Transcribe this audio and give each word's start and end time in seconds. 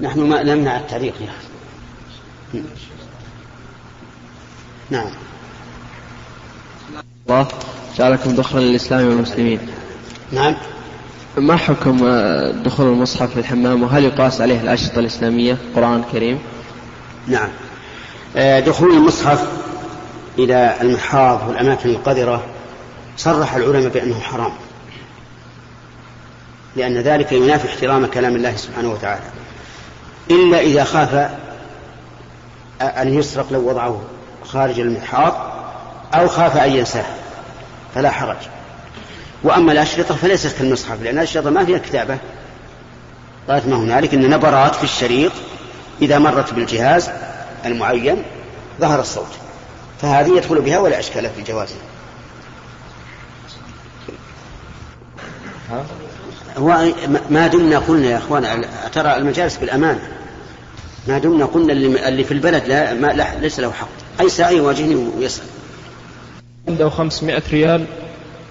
نحن 0.00 0.20
ما 0.20 0.42
نمنع 0.42 0.76
التعليق 0.76 1.14
يا 1.20 1.32
نعم. 4.90 5.10
الله 7.28 7.48
جعلكم 7.96 8.34
دخلا 8.34 8.60
للإسلام 8.60 9.08
والمسلمين. 9.08 9.60
نعم. 10.32 10.56
ما 11.36 11.56
حكم 11.56 11.96
دخول 12.62 12.86
المصحف 12.86 13.32
في 13.32 13.40
الحمام 13.40 13.82
وهل 13.82 14.04
يقاس 14.04 14.40
عليه 14.40 14.60
الأشرطة 14.60 14.98
الإسلامية؟ 14.98 15.52
القرآن 15.52 16.00
الكريم 16.00 16.38
نعم. 17.26 17.48
آه، 18.36 18.60
دخول 18.60 18.90
المصحف 18.90 19.48
إلى 20.38 20.76
المحاض 20.80 21.48
والأماكن 21.48 21.88
القذرة 21.88 22.44
صرح 23.16 23.54
العلماء 23.54 23.88
بأنه 23.88 24.20
حرام. 24.20 24.52
لأن 26.76 26.98
ذلك 26.98 27.32
ينافي 27.32 27.68
احترام 27.68 28.06
كلام 28.06 28.36
الله 28.36 28.56
سبحانه 28.56 28.88
وتعالى. 28.90 29.24
إلا 30.30 30.60
إذا 30.60 30.84
خاف 30.84 31.30
أن 32.80 33.18
يسرق 33.18 33.52
لو 33.52 33.68
وضعه 33.68 34.02
خارج 34.44 34.80
المحاض 34.80 35.52
أو 36.14 36.28
خاف 36.28 36.56
أن 36.56 36.72
ينساه 36.72 37.04
فلا 37.94 38.10
حرج. 38.10 38.36
وأما 39.42 39.72
الأشرطة 39.72 40.16
فليست 40.16 40.58
كالمصحف 40.58 41.02
لأن 41.02 41.18
الأشرطة 41.18 41.50
ما 41.50 41.64
فيها 41.64 41.78
كتابة. 41.78 42.18
قالت 43.48 43.66
ما 43.66 43.76
هنالك 43.76 44.14
إن 44.14 44.30
نبرات 44.30 44.74
في 44.74 44.84
الشريط 44.84 45.32
إذا 46.02 46.18
مرت 46.18 46.54
بالجهاز 46.54 47.10
المعين 47.64 48.22
ظهر 48.80 49.00
الصوت 49.00 49.36
فهذه 50.02 50.36
يدخل 50.36 50.60
بها 50.60 50.78
ولا 50.78 50.98
أشكال 50.98 51.30
في 51.30 51.42
جوازها. 51.42 51.76
هو 56.58 56.86
ما 57.30 57.46
دمنا 57.46 57.78
قلنا 57.78 58.06
يا 58.06 58.16
إخوان 58.18 58.64
ترى 58.92 59.16
المجالس 59.16 59.56
بالأمانة. 59.56 60.08
ما 61.08 61.18
دمنا 61.18 61.44
قلنا 61.44 61.72
اللي 62.08 62.24
في 62.24 62.32
البلد 62.32 62.64
لا, 62.66 62.94
ما 62.94 63.06
لا 63.06 63.38
ليس 63.40 63.60
له 63.60 63.72
حق. 63.72 63.88
أي 64.20 64.28
ساعي 64.28 64.56
يواجهني 64.56 64.94
ويسأل. 64.94 65.44
عنده 66.68 66.88
500 66.88 67.42
ريال 67.50 67.84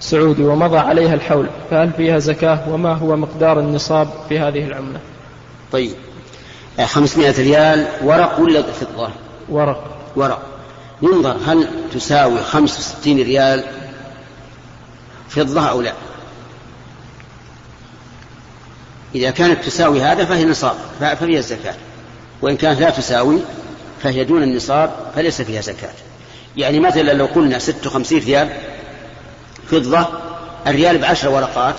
سعودي 0.00 0.42
ومضى 0.44 0.78
عليها 0.78 1.14
الحول 1.14 1.46
فهل 1.70 1.92
فيها 1.92 2.18
زكاة؟ 2.18 2.72
وما 2.72 2.92
هو 2.92 3.16
مقدار 3.16 3.60
النصاب 3.60 4.08
في 4.28 4.38
هذه 4.38 4.64
العملة؟ 4.64 5.00
طيب. 5.72 5.94
500 6.84 7.30
ريال 7.38 7.86
ورق 8.02 8.40
ولا 8.40 8.62
فضة؟ 8.62 9.08
ورق. 9.48 9.84
ورق. 10.16 10.42
ينظر 11.02 11.36
هل 11.46 11.68
تساوي 11.92 12.38
65 12.38 13.22
ريال 13.22 13.64
فضة 15.28 15.68
أو 15.68 15.80
لا؟ 15.80 15.92
إذا 19.14 19.30
كانت 19.30 19.64
تساوي 19.64 20.02
هذا 20.02 20.24
فهي 20.24 20.44
نصاب 20.44 20.76
ففيها 21.00 21.38
الزكاة 21.38 21.74
وإن 22.42 22.56
كانت 22.56 22.80
لا 22.80 22.90
تساوي 22.90 23.40
فهي 24.02 24.24
دون 24.24 24.42
النصاب 24.42 24.90
فليس 25.14 25.42
فيها 25.42 25.60
زكاة. 25.60 25.92
يعني 26.56 26.80
مثلا 26.80 27.12
لو 27.12 27.26
قلنا 27.26 27.58
56 27.58 28.18
ريال 28.18 28.48
فضة 29.70 30.08
الريال 30.66 30.98
بعشر 30.98 31.28
ورقات 31.28 31.74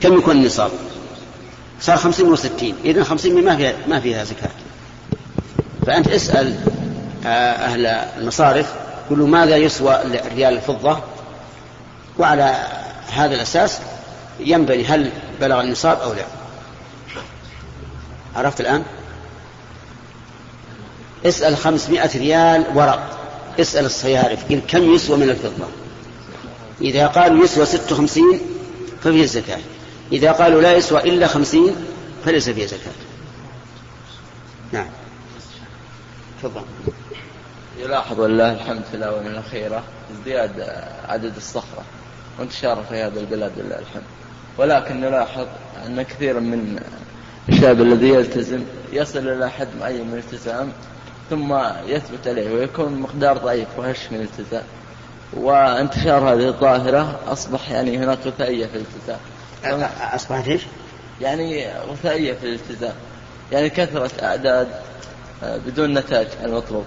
كم 0.00 0.18
يكون 0.18 0.36
النصاب؟ 0.36 0.70
صار 1.80 1.96
خمسين 1.96 2.32
وستين. 2.32 2.74
إذن 2.84 3.04
خمسين 3.04 3.44
ما 3.44 3.56
فيها 3.56 3.72
ما 3.88 4.00
فيها 4.00 4.24
زكاة. 4.24 4.50
فأنت 5.86 6.08
اسأل 6.08 6.54
آه، 7.26 7.28
أهل 7.28 7.86
المصارف 7.86 8.74
قل 9.10 9.16
ماذا 9.16 9.56
يسوى 9.56 10.02
الريال 10.02 10.56
الفضة؟ 10.56 10.98
وعلى 12.18 12.66
هذا 13.12 13.34
الأساس 13.34 13.78
ينبني 14.40 14.84
هل 14.84 15.10
بلغ 15.40 15.60
النصاب 15.60 16.00
أو 16.00 16.12
لا. 16.12 16.24
عرفت 18.36 18.60
الآن؟ 18.60 18.84
اسأل 21.26 21.56
خمسمائة 21.56 22.18
ريال 22.18 22.64
ورق. 22.74 23.18
اسأل 23.60 23.84
الصيارف. 23.84 24.52
قل 24.52 24.60
كم 24.68 24.94
يسوى 24.94 25.16
من 25.16 25.30
الفضة؟ 25.30 25.66
إذا 26.80 27.06
قالوا 27.06 27.44
يسوى 27.44 27.66
ست 27.66 27.92
وخمسين 27.92 28.40
ففيه 29.04 29.22
الزكاة. 29.22 29.60
إذا 30.12 30.32
قالوا 30.32 30.62
لا 30.62 30.72
يسوى 30.72 31.00
إلا 31.00 31.26
خمسين 31.26 31.76
فليس 32.24 32.48
فيه 32.50 32.66
زكاة. 32.66 32.92
نعم. 34.72 34.88
تفضل. 36.42 36.62
يلاحظ 37.78 38.20
ولله 38.20 38.52
الحمد 38.52 38.82
في 38.90 38.96
الآونة 38.96 39.26
الأخيرة 39.26 39.84
ازدياد 40.12 40.60
عدد 41.08 41.36
الصخرة 41.36 41.84
وانتشاره 42.38 42.84
في 42.88 42.94
هذه 42.94 43.18
البلاد 43.18 43.52
لله 43.58 43.78
الحمد. 43.78 44.02
ولكن 44.58 45.00
نلاحظ 45.00 45.46
أن 45.86 46.02
كثيرا 46.02 46.40
من 46.40 46.80
الشاب 47.48 47.80
الذي 47.80 48.08
يلتزم 48.08 48.60
يصل 48.92 49.28
إلى 49.28 49.50
حد 49.50 49.68
معين 49.80 50.06
من 50.06 50.12
الالتزام 50.12 50.68
ثم 51.30 51.54
يثبت 51.86 52.26
عليه 52.26 52.54
ويكون 52.54 53.00
مقدار 53.00 53.38
ضعيف 53.38 53.68
وهش 53.78 53.98
من 54.10 54.18
الالتزام. 54.18 54.62
وانتشار 55.32 56.32
هذه 56.32 56.48
الظاهرة 56.48 57.20
أصبح 57.28 57.70
يعني 57.70 57.98
هناك 57.98 58.18
غثائية 58.26 58.66
في 58.66 58.74
الالتزام. 58.74 59.18
أصبحت 60.14 60.48
إيش؟ 60.48 60.62
يعني 61.20 61.66
غثائية 61.90 62.32
في 62.32 62.46
الالتزام. 62.46 62.94
يعني 63.52 63.70
كثرة 63.70 64.10
أعداد 64.22 64.68
آه، 65.42 65.56
بدون 65.66 65.98
نتاج 65.98 66.26
المطلوب. 66.44 66.84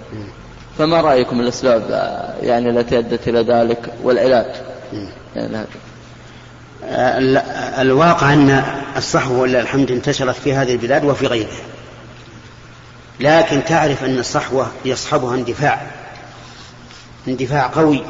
فما 0.77 1.01
رأيكم 1.01 1.39
الأسباب 1.39 1.91
آه، 1.91 2.33
يعني 2.41 2.69
التي 2.69 2.99
أدت 2.99 3.27
إلى 3.27 3.41
ذلك 3.41 3.93
والعلاج؟ 4.03 4.55
يعني 5.35 5.57
آه، 5.57 5.65
الواقع 7.81 8.33
أن 8.33 8.63
الصحوة 8.97 9.37
ولله 9.37 9.59
الحمد 9.59 9.91
انتشرت 9.91 10.35
في 10.35 10.53
هذه 10.53 10.71
البلاد 10.71 11.05
وفي 11.05 11.27
غيرها. 11.27 11.63
لكن 13.19 13.65
تعرف 13.65 14.03
أن 14.03 14.19
الصحوة 14.19 14.71
يصحبها 14.85 15.35
اندفاع 15.35 15.81
اندفاع 17.27 17.67
قوي 17.67 18.03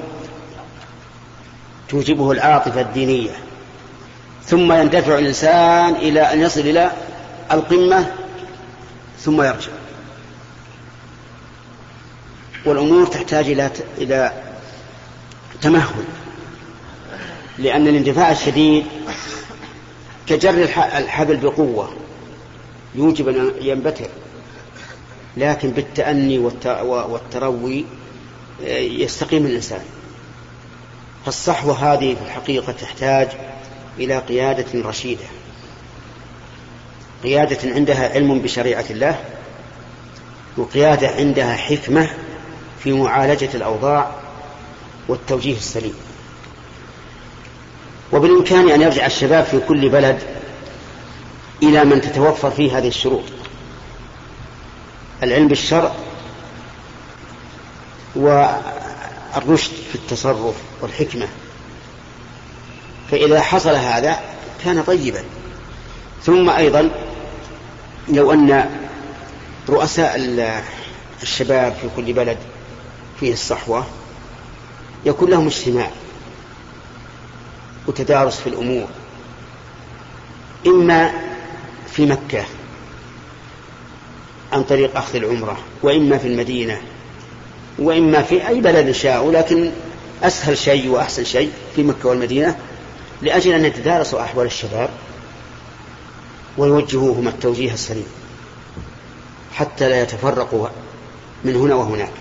توجبه 1.89 2.31
العاطفة 2.31 2.81
الدينية. 2.81 3.31
ثم 4.45 4.71
يندفع 4.73 5.17
الإنسان 5.17 5.95
إلى 5.95 6.21
أن 6.33 6.41
يصل 6.41 6.59
إلى 6.59 6.91
القمة 7.51 8.11
ثم 9.19 9.41
يرجع. 9.41 9.71
والأمور 12.65 13.07
تحتاج 13.07 13.49
إلى 13.49 13.71
إلى 13.97 14.31
تمهل. 15.61 16.03
لأن 17.57 17.87
الاندفاع 17.87 18.31
الشديد 18.31 18.85
كجر 20.27 20.63
الحبل 20.97 21.37
بقوة. 21.37 21.93
يوجب 22.95 23.27
أن 23.27 23.51
ينبتر. 23.61 24.07
لكن 25.37 25.71
بالتأني 25.71 26.39
والتروي 26.81 27.85
آه، 28.65 28.77
يستقيم 28.77 29.45
الإنسان. 29.45 29.81
فالصحوة 31.25 31.93
هذه 31.93 32.15
في 32.15 32.21
الحقيقة 32.25 32.71
تحتاج 32.71 33.27
إلى 33.99 34.17
قيادة 34.17 34.89
رشيدة. 34.89 35.25
قيادة 37.23 37.73
عندها 37.75 38.13
علم 38.13 38.39
بشريعة 38.39 38.85
الله 38.89 39.19
وقيادة 40.57 41.07
عندها 41.07 41.55
حكمة 41.55 42.09
في 42.83 42.93
معالجة 42.93 43.49
الأوضاع 43.53 44.11
والتوجيه 45.07 45.57
السليم. 45.57 45.95
وبالإمكان 48.13 48.69
أن 48.69 48.81
يرجع 48.81 49.05
الشباب 49.05 49.43
في 49.45 49.59
كل 49.59 49.89
بلد 49.89 50.19
إلى 51.63 51.85
من 51.85 52.01
تتوفر 52.01 52.51
فيه 52.51 52.77
هذه 52.77 52.87
الشروط. 52.87 53.23
العلم 55.23 55.47
بالشرع 55.47 55.91
والرشد 58.15 59.71
في 59.91 59.95
التصرف 59.95 60.55
والحكمة. 60.81 61.27
فإذا 63.11 63.41
حصل 63.41 63.75
هذا 63.75 64.19
كان 64.63 64.83
طيبا. 64.83 65.23
ثم 66.23 66.49
أيضا 66.49 66.89
لو 68.09 68.33
أن 68.33 68.69
رؤساء 69.69 70.15
الشباب 71.23 71.75
في 71.81 71.87
كل 71.95 72.13
بلد 72.13 72.37
فيه 73.19 73.33
الصحوة 73.33 73.85
يكون 75.05 75.29
لهم 75.29 75.47
اجتماع. 75.47 75.91
وتدارس 77.87 78.39
في 78.39 78.47
الأمور 78.47 78.87
إما 80.67 81.11
في 81.87 82.05
مكة 82.05 82.45
عن 84.53 84.63
طريق 84.63 84.97
أخذ 84.97 85.15
العمرة 85.15 85.57
وإما 85.83 86.17
في 86.17 86.27
المدينة 86.27 86.81
وإما 87.79 88.21
في 88.21 88.47
أي 88.47 88.61
بلد 88.61 88.91
شاء 88.91 89.31
لكن 89.31 89.71
أسهل 90.23 90.57
شيء 90.57 90.89
وأحسن 90.89 91.23
شيء 91.23 91.51
في 91.75 91.83
مكة 91.83 92.09
والمدينة 92.09 92.57
لأجل 93.21 93.51
أن 93.51 93.65
يتدارسوا 93.65 94.21
أحوال 94.21 94.45
الشباب 94.45 94.89
ويوجهوهم 96.57 97.27
التوجيه 97.27 97.73
السليم 97.73 98.07
حتى 99.53 99.89
لا 99.89 100.01
يتفرقوا 100.01 100.67
من 101.43 101.55
هنا 101.55 101.75
وهناك. 101.75 102.11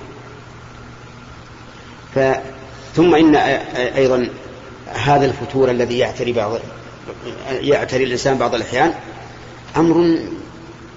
ف 2.14 2.18
ثم 2.96 3.14
إن 3.14 3.36
أيضا 3.76 4.28
هذا 4.94 5.26
الفتور 5.26 5.70
الذي 5.70 5.98
يعتري 5.98 6.32
بعض 6.32 6.52
يعتري 7.50 8.04
الإنسان 8.04 8.38
بعض 8.38 8.54
الأحيان 8.54 8.94
أمر 9.76 10.18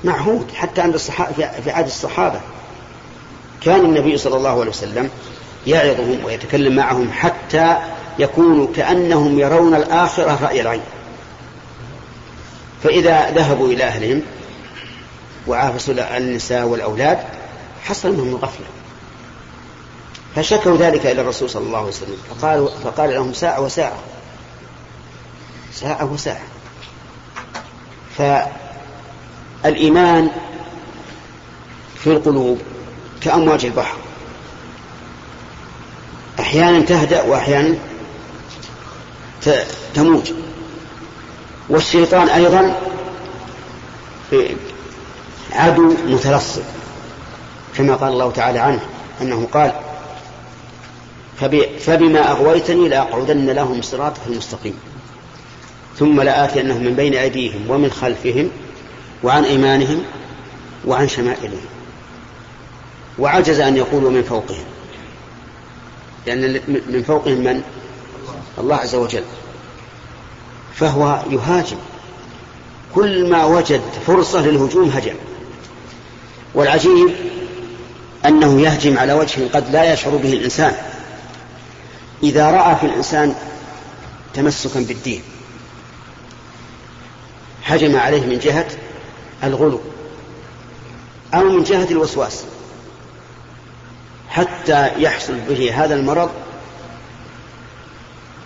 معهود 0.03 0.51
حتى 0.56 0.81
عند 0.81 0.94
الصحابة 0.94 1.33
في 1.63 1.71
عهد 1.71 1.86
الصحابة. 1.86 2.39
كان 3.62 3.80
النبي 3.80 4.18
صلى 4.18 4.38
الله 4.38 4.59
عليه 4.59 4.69
وسلم 4.69 5.09
يعظهم 5.68 6.25
ويتكلم 6.25 6.75
معهم 6.75 7.12
حتى 7.12 7.77
يكونوا 8.19 8.68
كأنهم 8.75 9.39
يرون 9.39 9.75
الآخرة 9.75 10.39
رأي 10.41 10.62
العين. 10.62 10.81
فإذا 12.83 13.31
ذهبوا 13.31 13.68
إلى 13.68 13.83
أهلهم 13.83 14.21
وعافسوا 15.47 16.18
النساء 16.18 16.65
والأولاد 16.65 17.19
حصل 17.83 18.13
منهم 18.13 18.30
الغفلة 18.30 18.65
فشكوا 20.35 20.77
ذلك 20.77 21.05
إلى 21.05 21.21
الرسول 21.21 21.49
صلى 21.49 21.65
الله 21.65 21.77
عليه 21.77 21.87
وسلم. 21.87 22.17
فقالوا 22.29 22.69
فقال 22.83 23.13
لهم 23.13 23.33
ساعة 23.33 23.61
وساعة. 23.61 23.99
ساعة 25.73 26.13
وساعة. 26.13 26.41
فالإيمان 29.63 30.29
في 31.95 32.07
القلوب 32.07 32.61
كأمواج 33.21 33.65
البحر. 33.65 33.97
أحيانا 36.39 36.85
تهدأ 36.85 37.23
وأحيانا 37.23 37.75
تموج. 39.93 40.31
والشيطان 41.69 42.29
أيضا 42.29 42.81
عدو 45.51 45.93
متلصق 46.07 46.63
كما 47.77 47.95
قال 47.95 48.11
الله 48.13 48.31
تعالى 48.31 48.59
عنه 48.59 48.79
أنه 49.21 49.47
قال 49.53 49.73
فبما 51.80 52.31
أغويتني 52.31 52.89
لأقعدن 52.89 53.50
لهم 53.50 53.81
صراطك 53.81 54.21
المستقيم. 54.27 54.80
ثم 55.97 56.21
لآتينهم 56.21 56.83
من 56.83 56.94
بين 56.94 57.13
أيديهم 57.13 57.69
ومن 57.69 57.91
خلفهم 57.91 58.50
وعن 59.24 59.45
أيمانهم 59.45 60.03
وعن 60.86 61.07
شمائلهم. 61.07 61.65
وعجز 63.19 63.59
أن 63.59 63.77
يقولوا 63.77 64.12
من 64.12 64.24
فوقهم. 64.24 64.63
لأن 66.27 66.62
من 66.68 67.03
فوقهم 67.03 67.38
من؟ 67.38 67.62
الله 68.57 68.75
عز 68.75 68.95
وجل. 68.95 69.24
فهو 70.75 71.24
يهاجم. 71.30 71.77
كل 72.95 73.30
ما 73.30 73.45
وجد 73.45 73.81
فرصة 74.07 74.41
للهجوم 74.41 74.89
هجم. 74.89 75.15
والعجيب 76.53 77.09
أنه 78.25 78.62
يهجم 78.62 78.97
على 78.97 79.13
وجه 79.13 79.47
قد 79.53 79.71
لا 79.71 79.94
يشعر 79.94 80.15
به 80.15 80.33
الإنسان. 80.33 80.88
إذا 82.24 82.51
رأى 82.51 82.75
في 82.75 82.86
الإنسان 82.86 83.36
تمسكا 84.33 84.80
بالدين 84.80 85.24
هجم 87.66 87.95
عليه 87.95 88.21
من 88.21 88.39
جهة 88.39 88.68
الغلو 89.44 89.81
أو 91.33 91.44
من 91.44 91.63
جهة 91.63 91.88
الوسواس 91.92 92.44
حتى 94.30 94.92
يحصل 94.98 95.39
به 95.50 95.86
هذا 95.86 95.95
المرض 95.95 96.30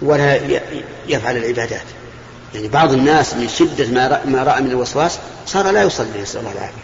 ولا 0.01 0.35
يفعل 1.07 1.37
العبادات. 1.37 1.85
يعني 2.53 2.67
بعض 2.67 2.93
الناس 2.93 3.33
من 3.33 3.47
شدة 3.47 3.87
ما 4.25 4.43
رأى 4.43 4.61
من 4.61 4.71
الوسواس 4.71 5.19
صار 5.45 5.71
لا 5.71 5.83
يصلي 5.83 6.21
نسأل 6.21 6.39
الله 6.39 6.51
العافية. 6.51 6.83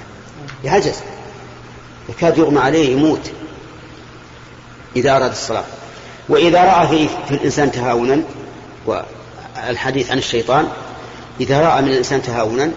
يعجز 0.64 0.96
يكاد 2.10 2.38
يغمى 2.38 2.60
عليه 2.60 2.92
يموت 2.92 3.32
إذا 4.96 5.16
أراد 5.16 5.32
الصلاة. 5.32 5.64
وإذا 6.30 6.64
رأى 6.64 6.88
في, 6.88 7.10
في 7.28 7.36
الإنسان 7.36 7.72
تهاونا 7.72 8.24
والحديث 8.86 10.12
عن 10.12 10.18
الشيطان 10.18 10.68
إذا 11.42 11.62
رأى 11.62 11.82
من 11.82 11.88
الإنسان 11.88 12.22
تهاونا 12.22 12.72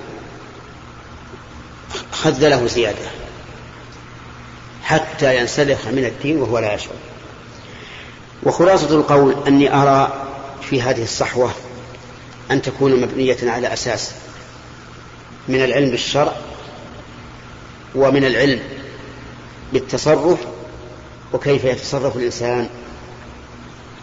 خذله 2.12 2.66
زيادة 2.66 3.10
حتى 4.82 5.36
ينسلخ 5.36 5.86
من 5.86 6.04
الدين 6.04 6.40
وهو 6.40 6.58
لا 6.58 6.74
يشعر. 6.74 6.94
وخلاصة 8.42 8.96
القول 8.96 9.36
أني 9.46 9.74
أرى 9.74 10.12
في 10.62 10.82
هذه 10.82 11.02
الصحوة 11.02 11.50
أن 12.50 12.62
تكون 12.62 13.00
مبنية 13.00 13.36
على 13.42 13.72
أساس 13.72 14.12
من 15.48 15.64
العلم 15.64 15.90
بالشرع 15.90 16.32
ومن 17.94 18.24
العلم 18.24 18.60
بالتصرف 19.72 20.38
وكيف 21.32 21.64
يتصرف 21.64 22.16
الإنسان 22.16 22.68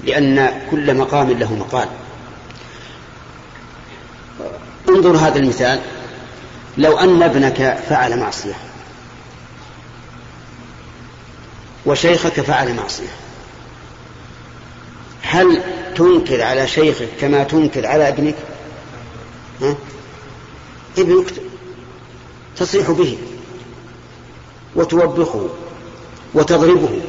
لأن 0.04 0.62
كل 0.72 0.98
مقام 0.98 1.32
له 1.32 1.56
مقال. 1.56 1.90
انظر 4.90 5.18
هذا 5.18 5.40
المثال. 5.40 5.82
لو 6.78 6.98
أن 6.98 7.24
ابنك 7.24 7.84
فعل 7.90 8.20
معصية. 8.20 8.54
وشيخك 11.86 12.42
فعل 12.42 12.76
معصية. 12.76 13.16
هل 15.22 15.64
تنكر 15.96 16.42
على 16.42 16.68
شيخك 16.68 17.10
كما 17.22 17.44
تنكر 17.44 17.88
على 17.88 18.08
ابنك؟ 18.08 18.36
ها؟ 19.62 19.76
ابنك 20.98 21.26
تصيح 22.58 22.92
به. 22.92 23.18
وتوبخه. 24.76 25.50
وتضربه. 26.34 27.02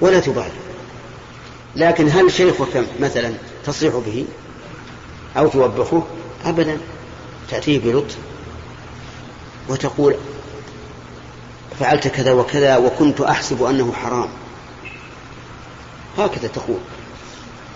ولا 0.00 0.20
تبالي 0.20 0.69
لكن 1.76 2.08
هل 2.08 2.32
شيخك 2.32 2.84
مثلا 3.00 3.32
تصيح 3.66 3.94
به 4.06 4.24
أو 5.36 5.48
توبخه؟ 5.48 6.02
أبدا. 6.46 6.78
تأتيه 7.50 7.78
بلطف 7.78 8.16
وتقول 9.68 10.14
فعلت 11.80 12.08
كذا 12.08 12.32
وكذا 12.32 12.76
وكنت 12.76 13.20
أحسب 13.20 13.62
أنه 13.62 13.92
حرام. 13.92 14.28
هكذا 16.18 16.48
تقول. 16.48 16.78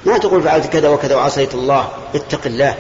ما 0.07 0.19
تقول 0.19 0.43
فعلت 0.43 0.67
كذا 0.67 0.89
وكذا 0.89 1.17
وعصيت 1.17 1.55
الله 1.55 1.89
اتق 2.15 2.41
الله. 2.47 2.75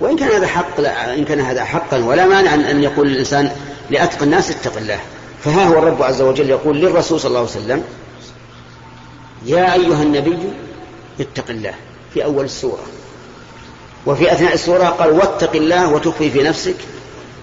وإن 0.00 0.16
كان 0.16 0.28
هذا 0.28 0.46
حق 0.46 0.80
لا 0.80 1.14
إن 1.14 1.24
كان 1.24 1.40
هذا 1.40 1.64
حقا 1.64 2.04
ولا 2.04 2.26
مانع 2.26 2.54
أن 2.54 2.82
يقول 2.82 3.06
الإنسان 3.06 3.50
لأتقى 3.90 4.24
الناس 4.24 4.50
اتق 4.50 4.76
الله. 4.76 5.00
فها 5.44 5.64
هو 5.64 5.78
الرب 5.78 6.02
عز 6.02 6.22
وجل 6.22 6.50
يقول 6.50 6.76
للرسول 6.80 7.20
صلى 7.20 7.28
الله 7.28 7.40
عليه 7.40 7.50
وسلم 7.50 7.84
يا 9.46 9.74
أيها 9.74 10.02
النبي 10.02 10.38
اتق 11.20 11.50
الله 11.50 11.74
في 12.14 12.24
أول 12.24 12.44
السورة. 12.44 12.82
وفي 14.06 14.32
أثناء 14.32 14.54
السورة 14.54 14.84
قال 14.84 15.10
واتق 15.10 15.56
الله 15.56 15.92
وتخفي 15.92 16.30
في 16.30 16.42
نفسك 16.42 16.76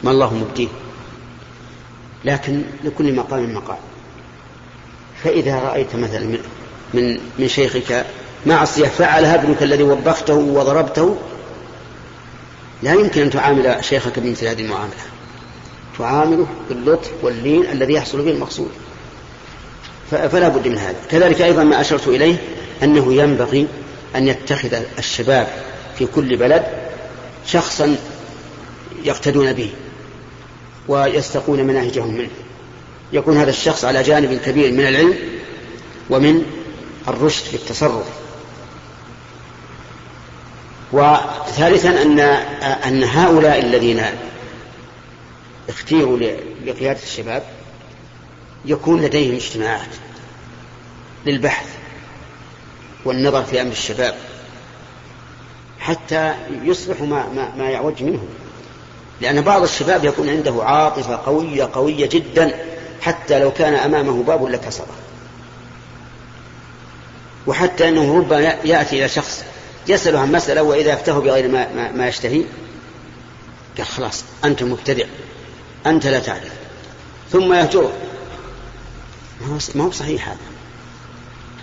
ما 0.03 0.11
الله 0.11 0.33
مبديه. 0.33 0.67
لكن 2.25 2.61
لكل 2.83 3.15
مقام 3.15 3.53
مقام 3.53 3.77
فإذا 5.23 5.59
رأيت 5.59 5.95
مثلا 5.95 6.25
من 6.25 6.39
من, 6.93 7.19
من 7.39 7.47
شيخك 7.47 8.05
معصية 8.45 8.87
فعلها 8.87 9.35
ابنك 9.35 9.63
الذي 9.63 9.83
وبخته 9.83 10.33
وضربته 10.33 11.17
لا 12.83 12.93
يمكن 12.93 13.21
أن 13.21 13.29
تعامل 13.29 13.83
شيخك 13.83 14.19
بمثل 14.19 14.47
هذه 14.47 14.61
المعاملة. 14.61 14.95
تعامله 15.97 16.47
باللطف 16.69 17.11
واللين 17.23 17.65
الذي 17.65 17.93
يحصل 17.93 18.21
به 18.21 18.31
المقصود. 18.31 18.71
فلا 20.11 20.47
بد 20.47 20.67
من 20.67 20.77
هذا. 20.77 20.95
كذلك 21.11 21.41
أيضا 21.41 21.63
ما 21.63 21.81
أشرت 21.81 22.07
إليه 22.07 22.37
أنه 22.83 23.13
ينبغي 23.13 23.67
أن 24.15 24.27
يتخذ 24.27 24.73
الشباب 24.97 25.47
في 25.97 26.05
كل 26.15 26.37
بلد 26.37 26.63
شخصا 27.47 27.97
يقتدون 29.03 29.53
به 29.53 29.69
ويستقون 30.87 31.63
مناهجهم 31.63 32.13
منه. 32.13 32.29
يكون 33.13 33.37
هذا 33.37 33.49
الشخص 33.49 33.85
على 33.85 34.03
جانب 34.03 34.39
كبير 34.45 34.71
من 34.71 34.87
العلم 34.87 35.15
ومن 36.09 36.45
الرشد 37.07 37.43
في 37.43 37.55
التصرف. 37.55 38.05
وثالثا 40.91 42.01
أن 42.01 42.19
أن 42.85 43.03
هؤلاء 43.03 43.59
الذين 43.59 44.01
اختيروا 45.69 46.17
لقيادة 46.65 46.99
الشباب 47.03 47.43
يكون 48.65 49.01
لديهم 49.01 49.35
اجتماعات 49.35 49.89
للبحث 51.25 51.67
والنظر 53.05 53.43
في 53.43 53.61
أمر 53.61 53.71
الشباب 53.71 54.15
حتى 55.79 56.33
يصبحوا 56.63 57.07
ما, 57.07 57.29
ما, 57.35 57.55
ما 57.57 57.69
يعوج 57.69 58.03
منهم. 58.03 58.27
لأن 59.21 59.41
بعض 59.41 59.63
الشباب 59.63 60.05
يكون 60.05 60.29
عنده 60.29 60.63
عاطفة 60.63 61.15
قوية 61.15 61.69
قوية 61.73 62.09
جدا 62.09 62.59
حتى 63.01 63.39
لو 63.39 63.51
كان 63.51 63.73
أمامه 63.73 64.23
باب 64.23 64.45
لكسره. 64.45 64.95
وحتى 67.47 67.89
أنه 67.89 68.17
ربما 68.17 68.39
يأتي 68.39 68.99
إلى 68.99 69.09
شخص 69.09 69.43
يسأله 69.87 70.19
عن 70.19 70.31
مسألة 70.31 70.63
وإذا 70.63 70.93
أفتاه 70.93 71.19
بغير 71.19 71.47
ما, 71.47 71.73
ما, 71.73 71.91
ما 71.91 72.07
يشتهي 72.07 72.43
قال 73.77 73.85
خلاص 73.85 74.23
أنت 74.45 74.63
مبتدع 74.63 75.05
أنت 75.85 76.07
لا 76.07 76.19
تعرف. 76.19 76.51
ثم 77.31 77.53
يهجره. 77.53 77.91
ما 79.41 79.83
هو 79.83 79.91
صحيح 79.91 80.27
هذا. 80.29 80.37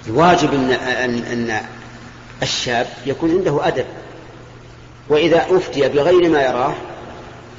الواجب 0.07 0.55
أن, 0.55 0.71
أن, 0.71 1.19
أن 1.19 1.61
الشاب 2.43 2.87
يكون 3.07 3.31
عنده 3.31 3.69
أدب. 3.69 3.85
وإذا 5.09 5.47
أفتي 5.50 5.88
بغير 5.88 6.31
ما 6.31 6.43
يراه 6.43 6.75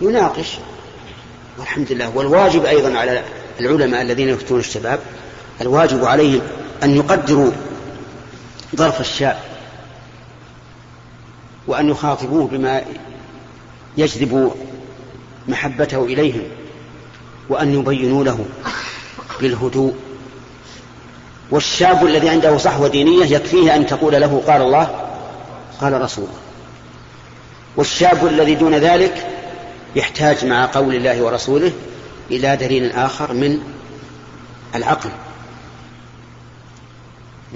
يناقش. 0.02 0.58
والحمد 1.58 1.92
لله. 1.92 2.18
والواجب 2.18 2.66
أيضا 2.66 2.98
على 2.98 3.24
العلماء 3.60 4.02
الذين 4.02 4.30
يفتون 4.30 4.60
الشباب 4.60 5.00
الواجب 5.62 6.06
عليهم 6.06 6.42
أن 6.84 6.96
يقدروا 6.96 7.52
ظرف 8.76 9.02
الشاب. 9.02 9.40
وأن 11.68 11.90
يخاطبوه 11.90 12.48
بما 12.48 12.82
يجذب 13.98 14.52
محبته 15.48 16.04
إليهم. 16.04 16.44
وأن 17.50 17.74
يبينوا 17.74 18.24
له. 18.24 18.46
بالهدوء. 19.42 19.94
والشاب 21.52 22.06
الذي 22.06 22.30
عنده 22.30 22.58
صحوة 22.58 22.88
دينية 22.88 23.26
يكفيه 23.26 23.76
أن 23.76 23.86
تقول 23.86 24.14
له 24.14 24.44
قال 24.48 24.62
الله 24.62 25.10
قال 25.82 26.02
رسوله 26.02 26.34
والشاب 27.76 28.28
الذي 28.28 28.56
دون 28.56 28.76
ذلك 28.76 29.28
يحتاج 29.96 30.46
مع 30.46 30.66
قول 30.66 30.96
الله 30.96 31.22
ورسوله 31.22 31.72
إلى 32.32 32.56
دليل 32.56 32.92
آخر 32.92 33.34
من 33.34 33.60
العقل. 34.76 35.10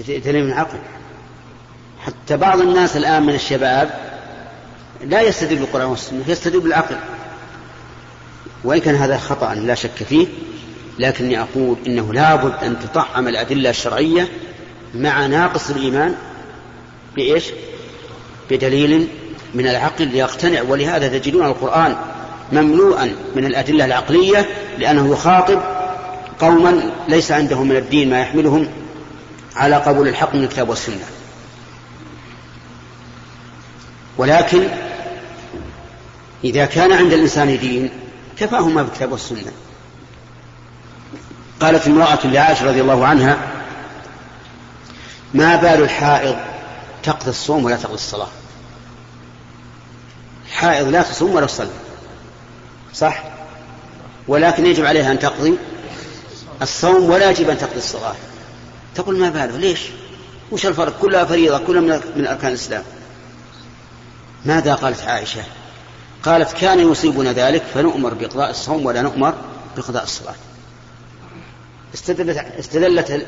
دليل 0.07 0.45
من 0.45 0.51
العقل. 0.51 0.77
حتى 2.05 2.37
بعض 2.37 2.61
الناس 2.61 2.97
الآن 2.97 3.23
من 3.23 3.33
الشباب 3.35 3.99
لا 5.03 5.21
يستدل 5.21 5.55
بالقرآن 5.55 5.85
والسنة 5.85 6.23
يستدل 6.27 6.59
بالعقل. 6.59 6.95
وإن 8.63 8.79
كان 8.79 8.95
هذا 8.95 9.17
خطأ 9.17 9.55
لا 9.55 9.75
شك 9.75 10.03
فيه 10.09 10.27
لكني 10.99 11.41
أقول 11.41 11.77
إنه 11.87 12.13
لابد 12.13 12.63
أن 12.63 12.79
تطعم 12.79 13.27
الأدلة 13.27 13.69
الشرعية 13.69 14.27
مع 14.93 15.25
ناقص 15.25 15.69
الإيمان. 15.69 16.15
بإيش؟ 17.15 17.43
بدليل 18.51 19.07
من 19.53 19.67
العقل 19.67 20.07
ليقتنع. 20.07 20.61
ولهذا 20.61 21.07
تجدون 21.07 21.45
القرآن 21.45 21.95
مملوءا 22.51 23.15
من 23.35 23.45
الأدلة 23.45 23.85
العقلية 23.85 24.49
لأنه 24.77 25.11
يخاطب 25.11 25.61
قوما 26.39 26.91
ليس 27.07 27.31
عندهم 27.31 27.67
من 27.67 27.75
الدين 27.75 28.09
ما 28.09 28.19
يحملهم 28.19 28.67
على 29.55 29.75
قبول 29.75 30.07
الحق 30.07 30.35
من 30.35 30.43
الكتاب 30.43 30.69
والسنة. 30.69 31.05
ولكن 34.17 34.67
إذا 36.43 36.65
كان 36.65 36.91
عند 36.91 37.13
الإنسان 37.13 37.59
دين 37.59 37.89
كفاه 38.37 38.67
ما 38.69 38.83
بالكتاب 38.83 39.11
والسنة. 39.11 39.51
قالت 41.59 41.87
امرأة 41.87 42.27
لعائشة 42.27 42.65
رضي 42.65 42.81
الله 42.81 43.05
عنها 43.05 43.37
ما 45.33 45.55
بال 45.55 45.83
الحائض 45.83 46.35
تقضي 47.03 47.29
الصوم 47.29 47.65
ولا 47.65 47.75
تقضي 47.75 47.93
الصلاة؟ 47.93 48.27
الحائض 50.47 50.87
لا 50.87 51.01
تصوم 51.01 51.35
ولا 51.35 51.45
تصلي 51.45 51.69
صح؟ 52.93 53.23
ولكن 54.27 54.65
يجب 54.65 54.85
عليها 54.85 55.11
أن 55.11 55.19
تقضي 55.19 55.57
الصوم 56.61 57.09
ولا 57.09 57.29
يجب 57.29 57.49
أن 57.49 57.57
تقضي 57.57 57.77
الصلاة. 57.77 58.15
تقول 58.95 59.19
ما 59.19 59.29
باله 59.29 59.57
ليش؟ 59.57 59.79
وش 60.51 60.65
الفرق؟ 60.65 60.99
كلها 61.01 61.25
فريضة 61.25 61.57
كلها 61.57 62.01
من 62.15 62.27
أركان 62.27 62.49
الإسلام. 62.49 62.83
ماذا 64.45 64.75
قالت 64.75 65.01
عائشة؟ 65.01 65.43
قالت 66.23 66.53
كان 66.53 66.91
يصيبنا 66.91 67.33
ذلك 67.33 67.63
فنؤمر 67.73 68.13
بإقضاء 68.13 68.49
الصوم 68.49 68.85
ولا 68.85 69.01
نؤمر 69.01 69.33
بقضاء 69.77 70.03
الصلاة. 70.03 70.35
استدلت, 71.93 72.37
استدلت 72.37 73.27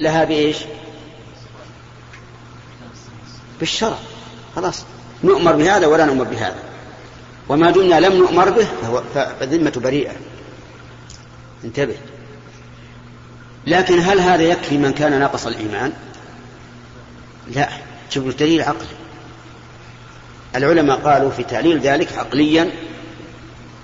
لها 0.00 0.24
بإيش؟ 0.24 0.56
بالشرع. 3.60 3.98
خلاص. 4.56 4.84
نؤمر 5.24 5.52
بهذا 5.52 5.86
ولا 5.86 6.04
نؤمر 6.04 6.24
بهذا. 6.24 6.62
وما 7.48 7.70
دمنا 7.70 8.00
لم 8.00 8.12
نؤمر 8.12 8.50
به 8.50 8.66
فالذمة 9.14 9.72
بريئة. 9.76 10.12
انتبه. 11.64 11.96
لكن 13.66 14.00
هل 14.00 14.20
هذا 14.20 14.42
يكفي 14.42 14.78
من 14.78 14.92
كان 14.92 15.20
ناقص 15.20 15.46
الإيمان؟ 15.46 15.92
لا. 17.48 17.68
شوف 18.10 18.34
دليل 18.36 18.62
عقلي. 18.62 18.86
العلماء 20.56 20.98
قالوا 20.98 21.30
في 21.30 21.42
تعليل 21.42 21.80
ذلك 21.80 22.12
عقليا 22.12 22.70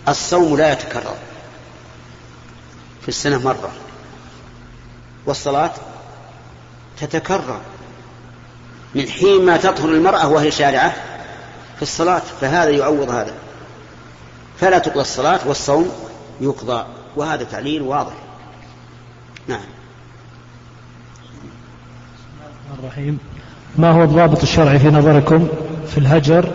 الصوم 0.09 0.57
لا 0.57 0.73
يتكرر. 0.73 1.17
في 3.03 3.09
السنة 3.09 3.39
مرة. 3.39 3.73
والصلاة 5.27 5.71
تتكرر 7.01 7.61
من 8.95 9.09
حين 9.09 9.47
ما 9.47 9.57
تطهر 9.57 9.89
المرأة 9.89 10.29
وهي 10.29 10.51
شارعة 10.51 10.95
في 11.77 11.83
الصلاة 11.83 12.23
فهذا 12.41 12.71
يعوض 12.71 13.11
هذا. 13.11 13.35
فلا 14.61 14.79
تقضى 14.79 15.01
الصلاة 15.01 15.41
والصوم 15.47 15.91
يقضى 16.41 16.85
وهذا 17.17 17.45
تعليل 17.45 17.83
واضح. 17.83 18.15
نعم. 19.49 19.61
الرحيم. 22.79 23.19
ما 23.79 23.91
هو 23.91 24.03
الضابط 24.03 24.43
الشرعي 24.43 24.79
في 24.79 24.89
نظركم 24.89 25.49
في 25.89 25.99
الهجر؟ 25.99 26.53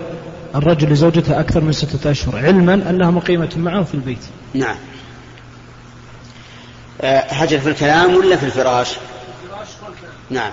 الرجل 0.55 0.89
لزوجته 0.89 1.39
أكثر 1.39 1.61
من 1.61 1.71
ستة 1.71 2.11
أشهر 2.11 2.37
علما 2.37 2.73
أنها 2.73 3.11
مقيمة 3.11 3.49
معه 3.57 3.83
في 3.83 3.93
البيت. 3.93 4.23
نعم. 4.53 4.75
هجر 7.03 7.59
في 7.59 7.69
الكلام 7.69 8.15
ولا 8.15 8.35
في 8.35 8.45
الفراش؟ 8.45 8.95
نعم. 10.29 10.51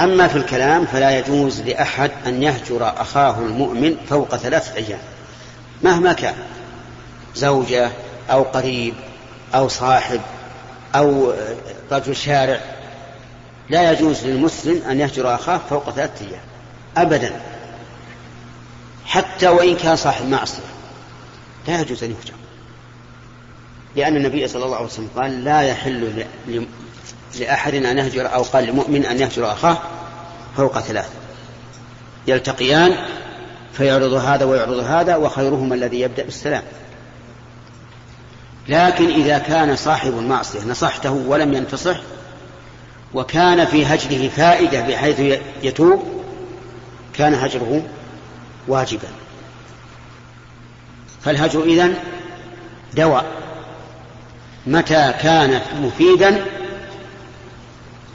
أما 0.00 0.28
في 0.28 0.36
الكلام 0.36 0.86
فلا 0.86 1.18
يجوز 1.18 1.60
لأحد 1.60 2.10
أن 2.26 2.42
يهجر 2.42 3.00
أخاه 3.00 3.38
المؤمن 3.38 3.96
فوق 4.08 4.36
ثلاثة 4.36 4.74
أيام 4.74 4.98
مهما 5.82 6.12
كان 6.12 6.34
زوجة 7.34 7.90
أو 8.30 8.42
قريب 8.42 8.94
أو 9.54 9.68
صاحب 9.68 10.20
أو 10.94 11.32
رجل 11.92 12.16
شارع. 12.16 12.60
لا 13.70 13.92
يجوز 13.92 14.24
للمسلم 14.24 14.82
أن 14.90 15.00
يهجر 15.00 15.34
أخاه 15.34 15.60
فوق 15.70 15.90
ثلاثة 15.90 16.26
أيام 16.26 16.42
أبدا. 16.96 17.40
حتى 19.06 19.48
وإن 19.48 19.76
كان 19.76 19.96
صاحب 19.96 20.28
معصية 20.28 20.62
لا 21.68 21.80
يجوز 21.80 22.04
أن 22.04 22.10
يهجر. 22.10 22.34
لأن 23.96 24.16
النبي 24.16 24.48
صلى 24.48 24.64
الله 24.64 24.76
عليه 24.76 24.86
وسلم 24.86 25.08
قال 25.16 25.44
لا 25.44 25.60
يحل 25.60 26.26
لأحد 27.40 27.74
أن 27.74 27.98
يهجر 27.98 28.34
أو 28.34 28.42
قال 28.42 28.64
لمؤمن 28.64 29.06
أن 29.06 29.20
يهجر 29.20 29.52
أخاه 29.52 29.78
فوق 30.56 30.80
ثلاث. 30.80 31.08
يلتقيان 32.26 32.96
فيعرض 33.72 34.12
هذا 34.12 34.44
ويعرض 34.44 34.78
هذا 34.78 35.16
وخيرهما 35.16 35.74
الذي 35.74 36.00
يبدأ 36.00 36.22
بالسلام. 36.22 36.62
لكن 38.68 39.10
إذا 39.10 39.38
كان 39.38 39.76
صاحب 39.76 40.18
المعصية 40.18 40.64
نصحته 40.64 41.12
ولم 41.12 41.54
ينتصح 41.54 41.96
وكان 43.14 43.64
في 43.64 43.86
هجره 43.86 44.28
فائدة 44.28 44.80
بحيث 44.80 45.40
يتوب 45.62 46.02
كان 47.14 47.34
هجره 47.34 47.82
واجبا. 48.68 49.08
فالهجر 51.24 51.62
إذن 51.62 51.94
دواء. 52.94 53.43
متى 54.66 55.14
كان 55.20 55.60
مفيدا 55.82 56.44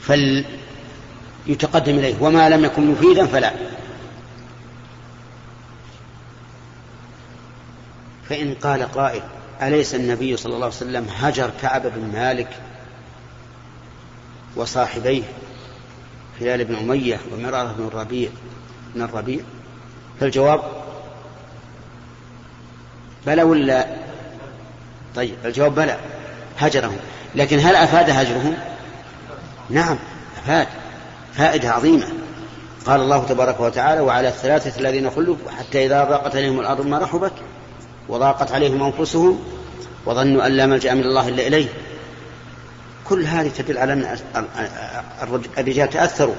فليتقدم 0.00 1.98
إليه 1.98 2.14
وما 2.20 2.48
لم 2.48 2.64
يكن 2.64 2.90
مفيدا 2.90 3.26
فلا. 3.26 3.52
فإن 8.28 8.54
قال 8.54 8.92
قائل 8.92 9.22
أليس 9.62 9.94
النبي 9.94 10.36
صلى 10.36 10.54
الله 10.54 10.66
عليه 10.66 10.76
وسلم 10.76 11.06
هجر 11.18 11.50
كعب 11.62 11.82
بن 11.82 12.10
مالك 12.12 12.48
وصاحبيه 14.56 15.22
هلال 16.40 16.64
بن 16.64 16.74
أمية 16.74 17.20
ومرارة 17.32 17.74
بن 17.78 17.86
الربيع 17.86 18.30
بن 18.94 19.02
الربيع؟ 19.02 19.40
فالجواب 20.20 20.62
بلى 23.26 23.42
ولا؟ 23.42 23.86
طيب 25.14 25.34
الجواب 25.44 25.74
بلى. 25.74 25.98
هجرهم. 26.60 26.96
لكن 27.34 27.58
هل 27.58 27.76
أفاد 27.76 28.10
هجرهم؟ 28.10 28.54
نعم 29.70 29.98
أفاد. 30.42 30.66
فائدة 31.34 31.70
عظيمة. 31.70 32.06
قال 32.86 33.00
الله 33.00 33.24
تبارك 33.24 33.60
وتعالى 33.60 34.00
وعلى 34.00 34.28
الثلاثة 34.28 34.80
الذين 34.80 35.10
خلوا 35.10 35.36
حتى 35.58 35.86
إذا 35.86 36.04
ضاقت 36.04 36.36
عليهم 36.36 36.60
الأرض 36.60 36.86
ما 36.86 36.98
رحبت 36.98 37.32
وضاقت 38.08 38.52
عليهم 38.52 38.82
أنفسهم 38.82 39.38
وظنوا 40.06 40.46
أن 40.46 40.52
لا 40.52 40.66
ملجأ 40.66 40.94
من 40.94 41.02
الله 41.02 41.28
إلا 41.28 41.46
إليه. 41.46 41.68
كل 43.04 43.24
هذه 43.24 43.48
تدل 43.48 43.78
على 43.78 43.92
أن 43.92 44.16
الرجال 45.58 45.90
تأثروا. 45.90 46.34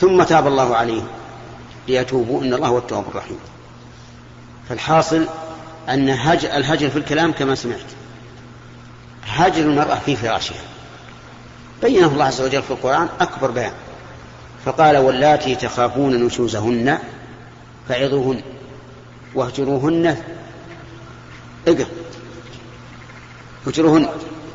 ثم 0.00 0.22
تاب 0.22 0.46
الله 0.46 0.76
عليهم 0.76 1.06
ليتوبوا 1.88 2.42
إن 2.42 2.54
الله 2.54 2.68
هو 2.68 2.78
التواب 2.78 3.04
الرحيم. 3.08 3.38
فالحاصل 4.68 5.26
أن 5.88 6.08
هجر 6.10 6.56
الهجر 6.56 6.90
في 6.90 6.98
الكلام 6.98 7.32
كما 7.32 7.54
سمعت. 7.54 8.05
هجر 9.26 9.62
المرأة 9.62 9.98
في 10.06 10.16
فراشها. 10.16 10.56
بينه 11.82 12.06
الله 12.06 12.24
عز 12.24 12.40
وجل 12.40 12.62
في 12.62 12.70
القرآن 12.70 13.08
أكبر 13.20 13.50
بيان. 13.50 13.72
فقال 14.64 14.96
واللاتي 14.96 15.54
تخافون 15.54 16.24
نشوزهن 16.24 16.98
فعظوهن 17.88 18.42
واهجروهن 19.34 20.16
اقف 21.68 21.86
اهجروهن 23.66 24.08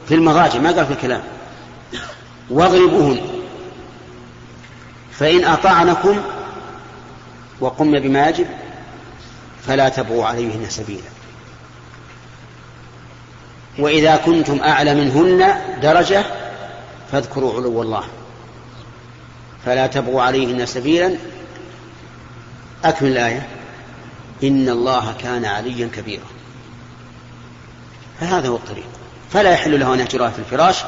في 0.08 0.16
المضاجع 0.16 0.60
ما 0.60 0.72
قال 0.72 0.86
في 0.86 0.94
الكلام. 0.94 1.22
واضربوهن. 2.50 3.22
فإن 5.12 5.44
أطعنكم 5.46 6.22
وقمن 7.60 8.00
بما 8.00 8.30
يجب 8.30 8.48
فلا 9.68 9.90
تبغوا 9.90 10.26
عليهن 10.26 10.70
سبيلا. 10.70 11.21
وإذا 13.80 14.16
كنتم 14.16 14.60
أعلى 14.60 14.96
منهن 14.96 15.56
درجة 15.82 16.26
فاذكروا 17.12 17.54
علو 17.54 17.82
الله. 17.82 18.04
فلا 19.66 19.88
تبغوا 19.88 20.22
عليهن 20.22 20.66
سبيلا. 20.66 21.16
أكمل 22.84 23.12
الآية 23.12 23.48
إن 24.44 24.70
الله 24.70 25.14
كان 25.20 25.46
عليا 25.46 25.90
كبيرا. 25.96 26.26
فهذا 28.20 28.48
هو 28.48 28.56
الطريق. 28.56 28.88
فلا 29.30 29.52
يحل 29.52 29.80
له 29.80 29.94
أن 29.94 30.00
يهجرها 30.00 30.30
في 30.30 30.40
الفراش 30.40 30.84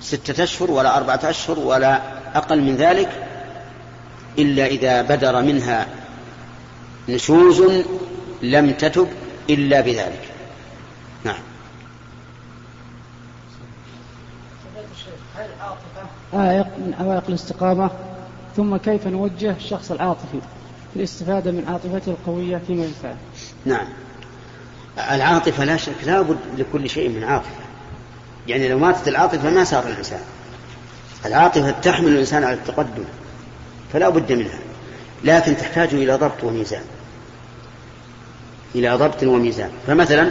ستة 0.00 0.44
أشهر 0.44 0.70
ولا 0.70 0.96
أربعة 0.96 1.20
أشهر 1.24 1.58
ولا 1.58 2.00
أقل 2.34 2.60
من 2.60 2.76
ذلك 2.76 3.08
إلا 4.38 4.66
إذا 4.66 5.02
بدر 5.02 5.42
منها 5.42 5.86
نشوز 7.08 7.62
لم 8.42 8.70
تتب 8.70 9.08
إلا 9.50 9.80
بذلك. 9.80 10.31
عائق 16.32 16.66
من 16.66 16.94
عوائق 17.00 17.22
الاستقامة 17.28 17.90
ثم 18.56 18.76
كيف 18.76 19.06
نوجه 19.06 19.50
الشخص 19.50 19.90
العاطفي 19.90 20.40
في 20.92 20.96
الاستفادة 20.96 21.50
من 21.50 21.64
عاطفته 21.68 22.10
القوية 22.10 22.60
فيما 22.66 22.84
ينفعه 22.84 23.16
نعم. 23.64 23.86
العاطفة 24.98 25.64
لا 25.64 25.76
شك 25.76 25.94
لا 26.06 26.20
بد 26.20 26.36
لكل 26.58 26.90
شيء 26.90 27.08
من 27.08 27.24
عاطفة. 27.24 27.62
يعني 28.48 28.68
لو 28.68 28.78
ماتت 28.78 29.08
العاطفة 29.08 29.50
ما 29.50 29.64
صار 29.64 29.86
الإنسان. 29.86 30.20
العاطفة 31.26 31.70
تحمل 31.70 32.08
الإنسان 32.08 32.44
على 32.44 32.54
التقدم 32.54 33.04
فلا 33.92 34.08
بد 34.08 34.32
منها. 34.32 34.58
لكن 35.24 35.56
تحتاج 35.56 35.94
إلى 35.94 36.14
ضبط 36.14 36.44
وميزان. 36.44 36.82
إلى 38.74 38.94
ضبط 38.94 39.22
وميزان. 39.22 39.70
فمثلا 39.86 40.30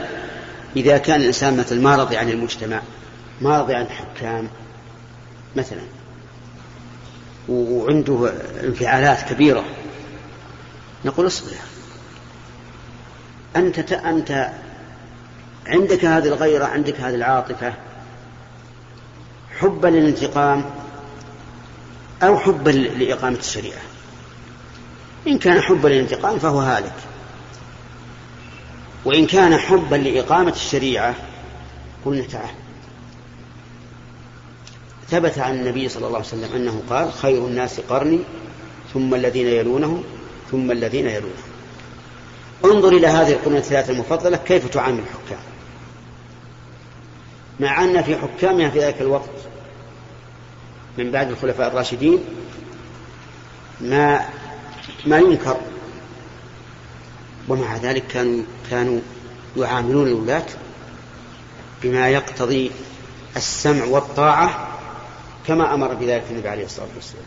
إذا 0.75 0.97
كان 0.97 1.21
الإنسان 1.21 1.57
مثل 1.57 1.81
ما 1.81 1.95
رضي 1.95 2.17
عن 2.17 2.29
المجتمع 2.29 2.81
ما 3.41 3.61
رضي 3.61 3.75
عن 3.75 3.85
الحكام 3.85 4.47
مثلا. 5.55 5.81
وعنده 7.49 8.33
انفعالات 8.63 9.33
كبيرة. 9.33 9.65
نقول 11.05 11.27
اصبر. 11.27 11.51
أنت 13.55 13.91
أنت 13.93 14.51
عندك 15.67 16.05
هذه 16.05 16.27
الغيرة 16.27 16.65
عندك 16.65 16.99
هذه 16.99 17.15
العاطفة 17.15 17.73
حبا 19.59 19.87
للانتقام 19.87 20.65
أو 22.23 22.39
حبا 22.39 22.69
لإقامة 22.69 23.37
الشريعة. 23.37 23.81
إن 25.27 25.37
كان 25.37 25.61
حبا 25.61 25.87
للانتقام 25.87 26.39
فهو 26.39 26.59
هالك. 26.59 26.95
وإن 29.05 29.25
كان 29.27 29.57
حبا 29.57 29.95
لإقامة 29.95 30.51
الشريعة 30.51 31.15
قلنا 32.05 32.23
تعال. 32.23 32.60
ثبت 35.11 35.39
عن 35.39 35.59
النبي 35.59 35.89
صلى 35.89 36.07
الله 36.07 36.17
عليه 36.17 36.27
وسلم 36.27 36.55
أنه 36.55 36.83
قال 36.89 37.13
خير 37.13 37.47
الناس 37.47 37.79
قرني 37.79 38.19
ثم 38.93 39.15
الذين 39.15 39.47
يلونهم 39.47 40.03
ثم 40.51 40.71
الذين 40.71 41.07
يلونهم. 41.07 41.51
انظر 42.65 42.89
إلى 42.89 43.07
هذه 43.07 43.31
القرون 43.31 43.57
الثلاثة 43.57 43.93
المفضلة 43.93 44.37
كيف 44.37 44.67
تعامل 44.67 44.99
الحكام؟ 44.99 45.43
مع 47.59 47.83
أن 47.83 48.03
في 48.03 48.17
حكامها 48.17 48.69
في 48.69 48.79
ذلك 48.79 49.01
الوقت 49.01 49.29
من 50.97 51.11
بعد 51.11 51.29
الخلفاء 51.29 51.67
الراشدين 51.67 52.19
ما 53.81 54.25
ما 55.05 55.17
ينكر. 55.17 55.57
ومع 57.47 57.77
ذلك 57.77 58.07
كانوا 58.07 58.43
كانوا 58.69 58.99
يعاملون 59.57 60.07
الولاة 60.07 60.45
بما 61.83 62.09
يقتضي 62.09 62.71
السمع 63.37 63.85
والطاعة 63.85 64.70
كما 65.47 65.73
أمر 65.73 65.93
بذلك 65.93 66.23
النبي 66.31 66.49
عليه 66.49 66.65
الصلاة 66.65 66.87
والسلام. 66.95 67.23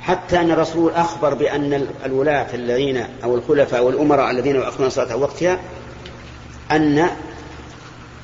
حتى 0.00 0.40
أن 0.40 0.50
الرسول 0.50 0.92
أخبر 0.92 1.34
بأن 1.34 1.86
الولاة 2.04 2.54
الذين 2.54 3.06
أو 3.24 3.34
الخلفاء 3.34 3.84
والأمراء 3.84 4.30
الذين 4.30 4.56
يؤخرون 4.56 4.86
الصلاة 4.86 5.16
وقتها 5.16 5.60
أن 6.72 7.08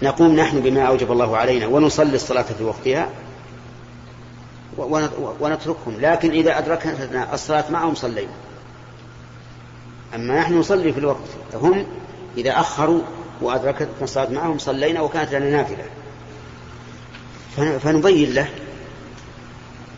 نقوم 0.02 0.36
نحن 0.36 0.60
بما 0.60 0.82
أوجب 0.82 1.12
الله 1.12 1.36
علينا 1.36 1.66
ونصلي 1.66 2.14
الصلاة 2.14 2.42
في 2.42 2.64
وقتها 2.64 3.08
ونتركهم. 5.40 6.00
لكن 6.00 6.30
إذا 6.30 6.58
أدركنا 6.58 7.34
الصلاة 7.34 7.64
معهم 7.70 7.94
صلينا. 7.94 8.32
أما 10.14 10.40
نحن 10.40 10.58
نصلي 10.58 10.92
في 10.92 10.98
الوقت 10.98 11.18
هم 11.54 11.86
إذا 12.36 12.60
أخروا 12.60 13.00
وأدركتنا 13.40 13.88
الصلاة 14.02 14.30
معهم 14.30 14.58
صلينا 14.58 15.00
وكانت 15.00 15.34
لنا 15.34 15.50
نافلة. 15.50 15.84
فنبين 17.56 18.34
له. 18.34 18.48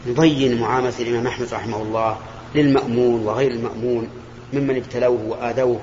نبين 0.07 0.61
معاملة 0.61 0.93
الإمام 1.01 1.27
أحمد 1.27 1.55
رحمه 1.55 1.83
الله 1.83 2.19
للمأمون 2.55 3.27
وغير 3.27 3.51
المأمون 3.51 4.09
ممن 4.53 4.77
ابتلوه 4.77 5.23
وآذوه. 5.23 5.81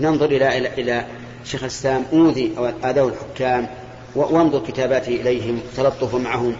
ننظر 0.00 0.26
إلى 0.26 0.58
إلى 0.58 0.74
إلى 0.74 1.06
شيخ 1.44 1.62
الإسلام 1.62 2.04
أوذي 2.12 2.52
أو 2.58 2.66
آذوه 2.84 3.12
الحكام 3.12 3.68
وانظر 4.14 4.58
كتاباته 4.58 5.08
إليهم 5.08 5.60
تلطف 5.76 6.14
معهم. 6.14 6.56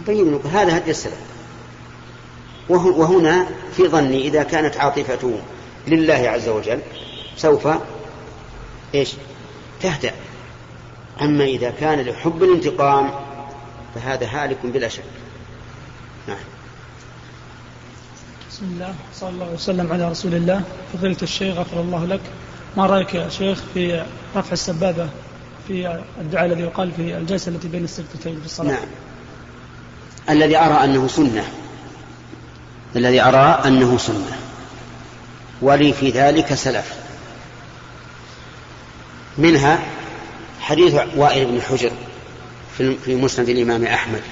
نبين 0.00 0.40
هذا 0.52 0.76
هدي 0.76 0.90
السلف. 0.90 1.20
وهنا 2.68 3.46
في 3.76 3.88
ظني 3.88 4.26
إذا 4.28 4.42
كانت 4.42 4.76
عاطفته 4.76 5.40
لله 5.88 6.14
عز 6.28 6.48
وجل 6.48 6.80
سوف 7.36 7.68
إيش؟ 8.94 9.12
تهدأ. 9.82 10.12
أما 11.22 11.44
إذا 11.44 11.70
كان 11.70 12.00
لحب 12.00 12.42
الانتقام 12.42 13.10
فهذا 13.94 14.26
هالك 14.26 14.58
بلا 14.64 14.88
شك. 14.88 15.02
نعم. 16.28 16.36
بسم 18.50 18.64
الله. 18.64 18.94
صلى 19.14 19.28
الله 19.28 19.48
وسلم 19.54 19.92
على 19.92 20.10
رسول 20.10 20.34
الله. 20.34 20.62
فضيلة 20.92 21.16
الشيخ 21.22 21.56
غفر 21.56 21.80
الله 21.80 22.04
لك. 22.04 22.20
ما 22.76 22.86
رأيك 22.86 23.14
يا 23.14 23.28
شيخ 23.28 23.58
في 23.74 24.04
رفع 24.36 24.52
السبابة 24.52 25.08
في 25.68 26.02
الدعاء 26.20 26.46
الذي 26.46 26.62
يقال 26.62 26.92
في 26.92 27.16
الجلسة 27.16 27.48
التي 27.48 27.68
بين 27.68 27.84
السجدتين 27.84 28.40
في 28.40 28.46
الصلاة؟ 28.46 28.72
نعم. 28.72 28.88
الذي 30.30 30.56
أرى 30.56 30.84
أنه 30.84 31.08
سنة. 31.08 31.44
الذي 32.96 33.22
أرى 33.22 33.62
أنه 33.66 33.98
سنة. 33.98 34.38
ولي 35.62 35.92
في 35.92 36.10
ذلك 36.10 36.54
سلف. 36.54 36.94
منها 39.38 39.78
حديث 40.60 40.94
وائل 41.16 41.46
بن 41.46 41.62
حجر 41.62 41.90
في 42.78 43.14
مسند 43.14 43.48
الإمام 43.48 43.84
أحمد 43.84 44.22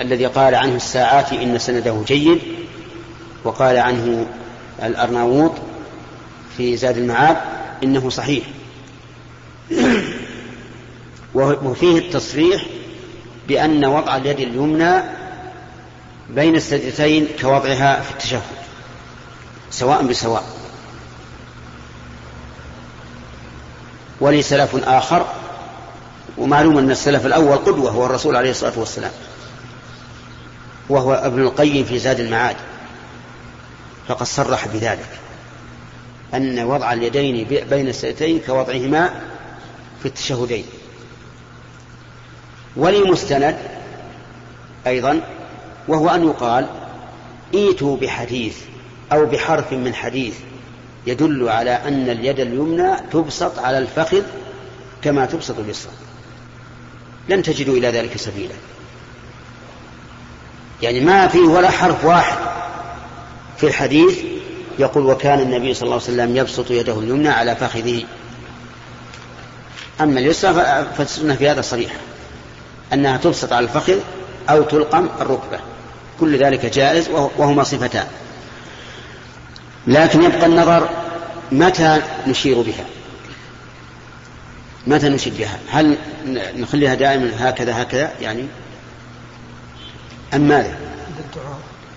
الذي 0.00 0.26
قال 0.26 0.54
عنه 0.54 0.76
الساعات 0.76 1.32
إن 1.32 1.58
سنده 1.58 2.02
جيد 2.06 2.40
وقال 3.44 3.76
عنه 3.76 4.26
الأرناووط 4.82 5.52
في 6.56 6.76
زاد 6.76 6.96
المعاد 6.96 7.36
إنه 7.82 8.10
صحيح. 8.10 8.44
وفيه 11.34 11.98
التصريح 11.98 12.66
بأن 13.48 13.84
وضع 13.84 14.16
اليد 14.16 14.40
اليمنى 14.40 15.02
بين 16.30 16.56
السجدتين 16.56 17.28
كوضعها 17.40 18.00
في 18.00 18.10
التشهد 18.10 18.42
سواء 19.70 20.02
بسواء. 20.02 20.59
ولي 24.20 24.42
سلف 24.42 24.88
آخر 24.88 25.26
ومعلوم 26.38 26.78
أن 26.78 26.90
السلف 26.90 27.26
الأول 27.26 27.56
قدوة 27.56 27.90
هو 27.90 28.06
الرسول 28.06 28.36
عليه 28.36 28.50
الصلاة 28.50 28.78
والسلام. 28.78 29.12
وهو 30.88 31.14
ابن 31.14 31.42
القيم 31.42 31.84
في 31.84 31.98
زاد 31.98 32.20
المعاد. 32.20 32.56
فقد 34.08 34.26
صرح 34.26 34.66
بذلك. 34.66 35.08
أن 36.34 36.58
وضع 36.58 36.92
اليدين 36.92 37.46
بين 37.70 37.88
السجدتين 37.88 38.40
كوضعهما 38.46 39.10
في 40.02 40.06
التشهدين. 40.06 40.64
ولمستند 42.76 43.56
أيضا 44.86 45.20
وهو 45.88 46.08
أن 46.08 46.24
يقال 46.24 46.66
إيتوا 47.54 47.96
بحديث 47.96 48.56
أو 49.12 49.26
بحرف 49.26 49.72
من 49.72 49.94
حديث 49.94 50.34
يدل 51.10 51.48
على 51.48 51.70
أن 51.70 52.10
اليد 52.10 52.40
اليمنى 52.40 52.96
تبسط 53.12 53.58
على 53.58 53.78
الفخذ 53.78 54.22
كما 55.02 55.26
تبسط 55.26 55.58
اليسرى 55.58 55.92
لن 57.28 57.42
تجدوا 57.42 57.76
إلى 57.76 57.88
ذلك 57.88 58.16
سبيلا. 58.16 58.54
يعني 60.82 61.00
ما 61.00 61.28
في 61.28 61.38
ولا 61.38 61.70
حرف 61.70 62.04
واحد 62.04 62.38
في 63.58 63.66
الحديث 63.66 64.18
يقول 64.78 65.06
وكان 65.06 65.40
النبي 65.40 65.74
صلى 65.74 65.82
الله 65.82 65.94
عليه 65.94 66.04
وسلم 66.04 66.36
يبسط 66.36 66.70
يده 66.70 66.98
اليمنى 66.98 67.28
على 67.28 67.56
فخذه. 67.56 68.04
أما 70.00 70.20
اليسرى 70.20 70.86
فالسنة 70.98 71.34
في 71.34 71.48
هذا 71.48 71.60
صريحة. 71.60 71.96
أنها 72.92 73.16
تبسط 73.16 73.52
على 73.52 73.64
الفخذ 73.64 73.98
أو 74.50 74.62
تلقم 74.62 75.08
الركبة. 75.20 75.58
كل 76.20 76.38
ذلك 76.38 76.66
جائز 76.66 77.08
وهما 77.36 77.62
صفتان. 77.62 78.06
لكن 79.86 80.22
يبقى 80.22 80.46
النظر 80.46 80.88
متى 81.52 82.02
نشير 82.26 82.62
بها؟ 82.62 82.84
متى 84.86 85.08
نشير 85.08 85.32
بها؟ 85.38 85.58
هل 85.70 85.96
نخليها 86.56 86.94
دائما 86.94 87.30
هكذا 87.38 87.82
هكذا؟ 87.82 88.12
يعني 88.20 88.46
أم 90.34 90.40
ماذا؟ 90.40 90.74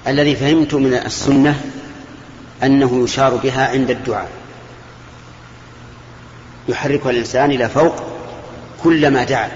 الذي 0.07 0.35
فهمت 0.35 0.73
من 0.73 0.93
السنة 0.93 1.61
أنه 2.63 3.03
يشار 3.03 3.35
بها 3.35 3.67
عند 3.67 3.89
الدعاء. 3.89 4.29
يحركها 6.69 7.11
الإنسان 7.11 7.51
إلى 7.51 7.69
فوق 7.69 7.95
كلما 8.83 9.23
دعا. 9.23 9.51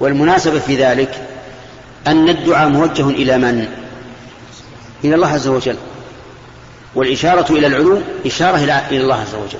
والمناسبة 0.00 0.58
في 0.58 0.76
ذلك 0.76 1.28
أن 2.06 2.28
الدعاء 2.28 2.68
موجه 2.68 3.08
إلى 3.08 3.38
من؟ 3.38 3.68
إلى 5.04 5.14
الله 5.14 5.28
عز 5.28 5.48
وجل. 5.48 5.76
والإشارة 6.94 7.52
إلى 7.52 7.66
العلو 7.66 7.98
إشارة 8.26 8.56
إلى 8.56 9.00
الله 9.00 9.14
عز 9.14 9.34
وجل. 9.34 9.58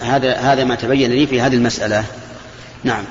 هذا 0.00 0.36
هذا 0.36 0.64
ما 0.64 0.74
تبين 0.74 1.10
لي 1.10 1.26
في 1.26 1.40
هذه 1.40 1.54
المسألة. 1.54 2.04
نعم. 2.84 3.04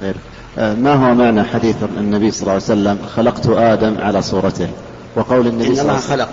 خير. 0.00 0.14
آه، 0.58 0.74
ما 0.74 0.94
هو 0.94 1.14
معنى 1.14 1.44
حديث 1.44 1.76
النبي 1.96 2.30
صلى 2.30 2.40
الله 2.42 2.52
عليه 2.52 2.62
وسلم 2.62 2.98
خلقت 3.16 3.46
آدم 3.46 3.98
على 3.98 4.22
صورته؟ 4.22 4.68
وقول 5.16 5.46
النبي 5.46 5.68
إن 5.68 5.74
صلى 5.74 5.82
الله 5.82 5.92
عليه 5.92 6.02
وسلم 6.02 6.16
خلق. 6.16 6.28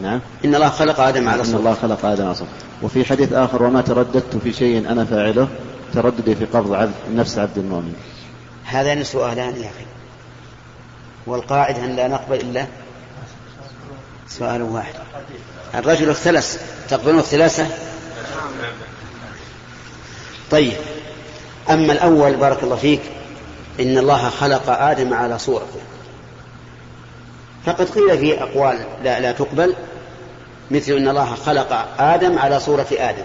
نعم. 0.00 0.20
إن 0.44 0.54
الله 0.54 0.68
خلق 0.68 1.00
آدم 1.00 1.28
على 1.28 1.40
إن 1.40 1.44
صورته. 1.44 1.58
الله 1.58 1.74
خلق 1.74 2.04
آدم 2.06 2.24
على 2.24 2.34
صورته. 2.34 2.52
وفي 2.82 3.04
حديث 3.04 3.32
آخر 3.32 3.62
وما 3.62 3.80
ترددت 3.80 4.36
في 4.44 4.52
شيء 4.52 4.78
أنا 4.78 5.04
فاعله 5.04 5.48
ترددي 5.94 6.34
في 6.34 6.44
قبض 6.44 6.72
عبد 6.72 6.92
نفس 7.14 7.38
عبد 7.38 7.58
المؤمن. 7.58 7.94
هذان 8.64 9.04
سؤالان 9.04 9.56
يا 9.56 9.66
أخي. 9.66 9.86
والقاعدة 11.26 11.84
أن 11.84 11.96
لا 11.96 12.08
نقبل 12.08 12.40
إلا 12.40 12.66
سؤال 14.28 14.62
واحد. 14.62 14.94
الرجل 15.74 16.10
اختلس 16.10 16.58
تقبلون 16.88 17.18
الثلاثة 17.18 17.66
طيب. 20.50 20.72
أما 21.70 21.92
الأول 21.92 22.36
بارك 22.36 22.62
الله 22.62 22.76
فيك 22.76 23.00
إن 23.80 23.98
الله 23.98 24.28
خلق 24.28 24.70
آدم 24.70 25.14
على 25.14 25.38
صورته. 25.38 25.80
فقد 27.66 27.90
قيل 27.90 28.18
في 28.18 28.42
أقوال 28.42 28.78
لا, 29.04 29.20
لا 29.20 29.32
تقبل 29.32 29.74
مثل 30.70 30.92
أن 30.92 31.08
الله 31.08 31.34
خلق 31.34 31.88
آدم 31.98 32.38
على 32.38 32.60
صورة 32.60 32.86
آدم. 32.92 33.24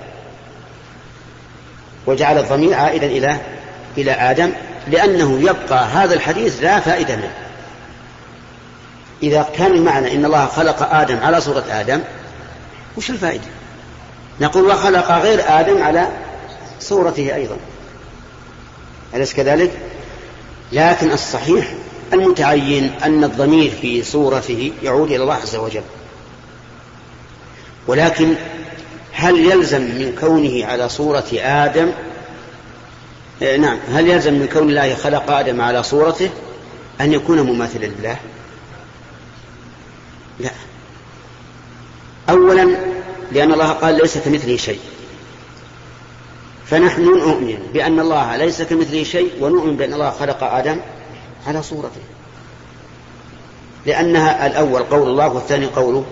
وجعل 2.05 2.37
الضمير 2.37 2.73
عائدا 2.73 3.07
إلى 3.07 3.37
إلى 3.97 4.11
آدم 4.11 4.51
لأنه 4.87 5.39
يبقى 5.41 5.85
هذا 5.85 6.13
الحديث 6.13 6.63
لا 6.63 6.79
فائدة 6.79 7.15
منه. 7.15 7.42
إذا 9.23 9.49
كان 9.55 9.71
المعنى 9.71 10.15
إن 10.15 10.25
الله 10.25 10.45
خلق 10.45 10.93
آدم 10.93 11.17
على 11.19 11.41
صورة 11.41 11.63
آدم 11.69 12.01
وش 12.97 13.09
الفائدة؟ 13.09 13.43
نقول 14.41 14.63
وخلق 14.63 15.11
غير 15.11 15.39
آدم 15.47 15.83
على 15.83 16.07
صورته 16.79 17.35
أيضا. 17.35 17.57
أليس 19.13 19.33
كذلك؟ 19.33 19.71
لكن 20.71 21.11
الصحيح 21.11 21.73
المتعين 22.13 22.91
أن 23.03 23.23
الضمير 23.23 23.71
في 23.81 24.03
صورته 24.03 24.71
يعود 24.83 25.11
إلى 25.11 25.23
الله 25.23 25.35
عز 25.35 25.55
وجل. 25.55 25.83
ولكن 27.87 28.35
هل 29.13 29.51
يلزم 29.51 29.81
من 29.81 30.15
كونه 30.21 30.65
على 30.65 30.89
صورة 30.89 31.25
آدم؟ 31.33 31.91
آه 33.43 33.57
نعم. 33.57 33.77
هل 33.93 34.07
يلزم 34.07 34.33
من 34.33 34.47
كون 34.47 34.69
الله 34.69 34.95
خلق 34.95 35.31
آدم 35.31 35.61
على 35.61 35.83
صورته 35.83 36.29
أن 37.01 37.13
يكون 37.13 37.41
مماثلا 37.41 37.85
لله؟ 37.85 38.17
لا. 40.39 40.49
أولا 42.29 42.77
لأن 43.31 43.53
الله 43.53 43.69
قال 43.71 43.95
ليس 43.95 44.17
كمثله 44.17 44.57
شيء. 44.57 44.79
فنحن 46.65 47.01
نؤمن 47.01 47.59
بأن 47.73 47.99
الله 47.99 48.37
ليس 48.37 48.61
كمثله 48.61 49.03
شيء 49.03 49.31
ونؤمن 49.39 49.77
بأن 49.77 49.93
الله 49.93 50.11
خلق 50.11 50.43
آدم 50.43 50.79
على 51.47 51.63
صورته. 51.63 52.01
لأنها 53.85 54.47
الأول 54.47 54.83
قول 54.83 55.09
الله 55.09 55.27
والثاني 55.27 55.65
قول 55.65 56.03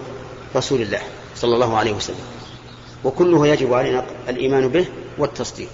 رسول 0.56 0.82
الله 0.82 1.02
صلى 1.36 1.56
الله 1.56 1.78
عليه 1.78 1.92
وسلم. 1.92 2.26
وكله 3.04 3.48
يجب 3.48 3.74
علينا 3.74 4.06
الإيمان 4.30 4.68
به 4.68 4.86
والتصديق. 5.18 5.70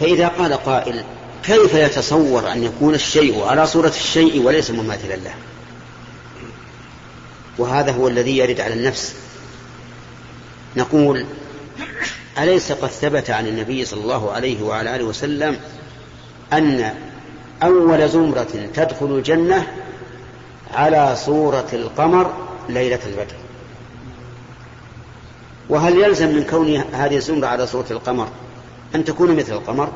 فإذا 0.00 0.28
قال 0.28 0.52
قائل 0.52 1.04
كيف 1.44 1.74
يتصور 1.74 2.52
أن 2.52 2.64
يكون 2.64 2.94
الشيء 2.94 3.44
على 3.44 3.66
صورة 3.66 3.88
الشيء 3.88 4.42
وليس 4.42 4.70
مماثلا 4.70 5.16
له؟ 5.16 5.34
وهذا 7.58 7.92
هو 7.92 8.08
الذي 8.08 8.38
يرد 8.38 8.60
على 8.60 8.74
النفس. 8.74 9.14
نقول 10.76 11.26
أليس 12.38 12.72
قد 12.72 12.88
ثبت 12.88 13.30
عن 13.30 13.46
النبي 13.46 13.84
صلى 13.84 14.00
الله 14.00 14.32
عليه 14.32 14.62
وعلى 14.62 14.96
آله 14.96 15.04
وسلم 15.04 15.56
أن 16.52 16.94
أول 17.62 18.08
زمرة 18.08 18.68
تدخل 18.74 19.06
الجنة 19.06 19.66
على 20.74 21.16
صورة 21.16 21.68
القمر 21.72 22.34
ليلة 22.68 22.98
البدر؟ 23.06 23.34
وهل 25.68 25.96
يلزم 25.96 26.34
من 26.34 26.44
كون 26.44 26.76
هذه 26.92 27.16
الزمرة 27.16 27.46
على 27.46 27.66
صورة 27.66 27.86
القمر 27.90 28.28
أن 28.94 29.04
تكون 29.04 29.36
مثل 29.36 29.52
القمر؟ 29.52 29.92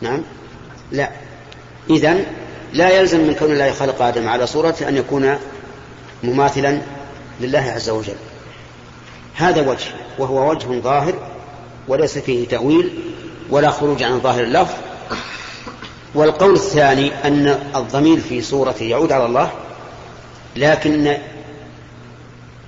نعم. 0.00 0.22
لا. 0.92 1.10
إذن 1.90 2.24
لا 2.72 2.90
يلزم 2.90 3.20
من 3.20 3.34
كون 3.34 3.52
الله 3.52 3.72
خلق 3.72 4.02
آدم 4.02 4.28
على 4.28 4.46
صورته 4.46 4.88
أن 4.88 4.96
يكون 4.96 5.38
مماثلا 6.22 6.80
لله 7.40 7.72
عز 7.74 7.90
وجل. 7.90 8.16
هذا 9.34 9.70
وجه 9.70 9.86
وهو 10.18 10.50
وجه 10.50 10.80
ظاهر 10.80 11.14
وليس 11.88 12.18
فيه 12.18 12.48
تأويل 12.48 12.90
ولا 13.50 13.70
خروج 13.70 14.02
عن 14.02 14.20
ظاهر 14.20 14.42
اللفظ. 14.44 14.74
والقول 16.14 16.54
الثاني 16.54 17.12
أن 17.24 17.46
الضمير 17.76 18.20
في 18.20 18.42
صورته 18.42 18.84
يعود 18.84 19.12
على 19.12 19.26
الله 19.26 19.50
لكن 20.56 21.16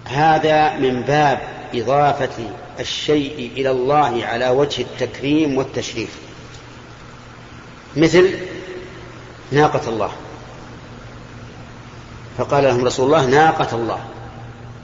هذا 0.04 0.76
من 0.76 1.02
باب 1.02 1.38
إضافة 1.74 2.44
الشيء 2.80 3.50
إلى 3.56 3.70
الله 3.70 4.26
على 4.26 4.48
وجه 4.48 4.82
التكريم 4.82 5.58
والتشريف. 5.58 6.18
مثل 7.96 8.38
ناقة 9.52 9.88
الله. 9.88 10.10
فقال 12.38 12.64
لهم 12.64 12.84
رسول 12.84 13.06
الله 13.06 13.26
ناقة 13.26 13.76
الله. 13.76 14.04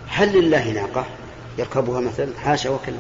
هل 0.09 0.41
لله 0.41 0.71
ناقة؟ 0.71 1.07
يركبها 1.59 2.01
مثلا 2.01 2.39
حاشا 2.39 2.71
وكلا. 2.71 2.97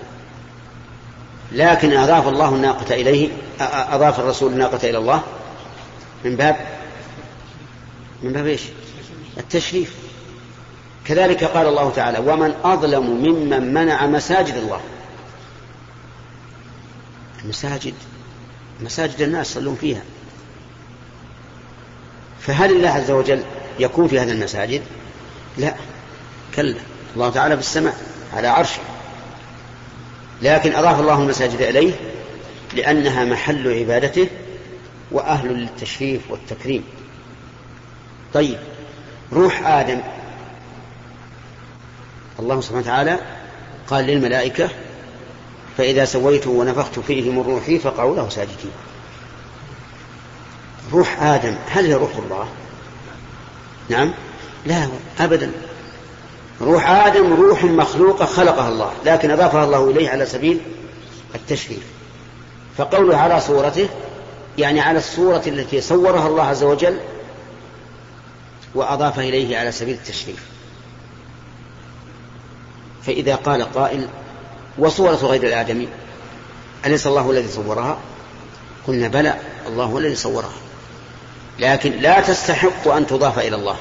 لكن 1.52 1.96
أضاف 1.96 2.28
الله 2.28 2.48
الناقة 2.48 2.94
إليه 2.94 3.28
أضاف 3.60 4.20
الرسول 4.20 4.52
الناقة 4.52 4.90
إلى 4.90 4.98
الله. 4.98 5.22
من 6.24 6.36
باب 6.36 6.56
من 8.22 8.32
باب 8.32 8.46
إيش؟ 8.46 8.62
التشريف. 9.38 9.94
كذلك 11.04 11.44
قال 11.44 11.66
الله 11.66 11.90
تعالى 11.90 12.18
ومن 12.18 12.54
أظلم 12.64 13.04
ممن 13.04 13.74
منع 13.74 14.06
مساجد 14.06 14.54
الله. 14.54 14.80
المساجد 17.44 17.94
مساجد 18.80 19.20
الناس 19.20 19.50
يصلون 19.50 19.74
فيها. 19.80 20.02
فهل 22.40 22.76
الله 22.76 22.88
عز 22.88 23.10
وجل 23.10 23.42
يكون 23.80 24.08
في 24.08 24.20
هذه 24.20 24.30
المساجد؟ 24.30 24.82
لا. 25.58 25.74
كلا. 26.56 26.76
الله 27.14 27.30
تعالى 27.30 27.54
في 27.54 27.60
السماء 27.60 27.96
على 28.32 28.48
عرشه. 28.48 28.80
لكن 30.42 30.74
أضاف 30.74 31.00
الله 31.00 31.22
المساجد 31.22 31.60
إليه 31.62 31.92
لأنها 32.74 33.24
محل 33.24 33.78
عبادته 33.78 34.28
وأهل 35.10 35.48
للتشريف 35.48 36.30
والتكريم. 36.30 36.84
طيب. 38.34 38.58
روح 39.32 39.66
آدم. 39.66 40.00
الله 42.38 42.60
سبحانه 42.60 42.80
وتعالى 42.80 43.18
قال 43.88 44.04
للملائكة 44.04 44.68
فإذا 45.78 46.04
سويته 46.04 46.50
ونفخت 46.50 46.98
فيه 46.98 47.30
من 47.30 47.42
روحي 47.42 47.78
فقعوا 47.78 48.16
له 48.16 48.28
ساجدين. 48.28 48.72
روح 50.92 51.22
آدم. 51.22 51.54
هل 51.70 51.86
هي 51.86 51.94
روح 51.94 52.16
الله؟ 52.16 52.48
نعم. 53.90 54.12
لا 54.66 54.88
أبدا. 55.20 55.50
روح 56.60 56.90
آدم 56.90 57.32
روح 57.32 57.64
مخلوقة 57.64 58.24
خلقها 58.24 58.68
الله 58.68 58.92
لكن 59.04 59.30
أضافها 59.30 59.64
الله 59.64 59.90
إليه 59.90 60.10
على 60.10 60.26
سبيل 60.26 60.60
التشريف 61.34 61.82
فقوله 62.76 63.16
على 63.16 63.40
صورته 63.40 63.88
يعني 64.58 64.80
على 64.80 64.98
الصورة 64.98 65.42
التي 65.46 65.80
صورها 65.80 66.28
الله 66.28 66.42
عز 66.42 66.62
وجل 66.62 66.98
وأضاف 68.74 69.18
إليه 69.18 69.58
على 69.58 69.72
سبيل 69.72 69.94
التشريف 69.94 70.44
فإذا 73.02 73.34
قال 73.34 73.72
قائل 73.72 74.08
وصورة 74.78 75.14
غير 75.14 75.42
الآدمي 75.42 75.88
أليس 76.86 77.06
الله 77.06 77.30
الذي 77.30 77.48
صورها؟ 77.48 77.98
قلنا 78.86 79.08
بلى 79.08 79.36
الله 79.66 79.98
الذي 79.98 80.14
صورها. 80.14 80.52
لكن 81.58 81.92
لا 81.92 82.20
تستحق 82.20 82.88
أن 82.88 83.06
تضاف 83.06 83.38
إلى 83.38 83.56
الله. 83.56 83.76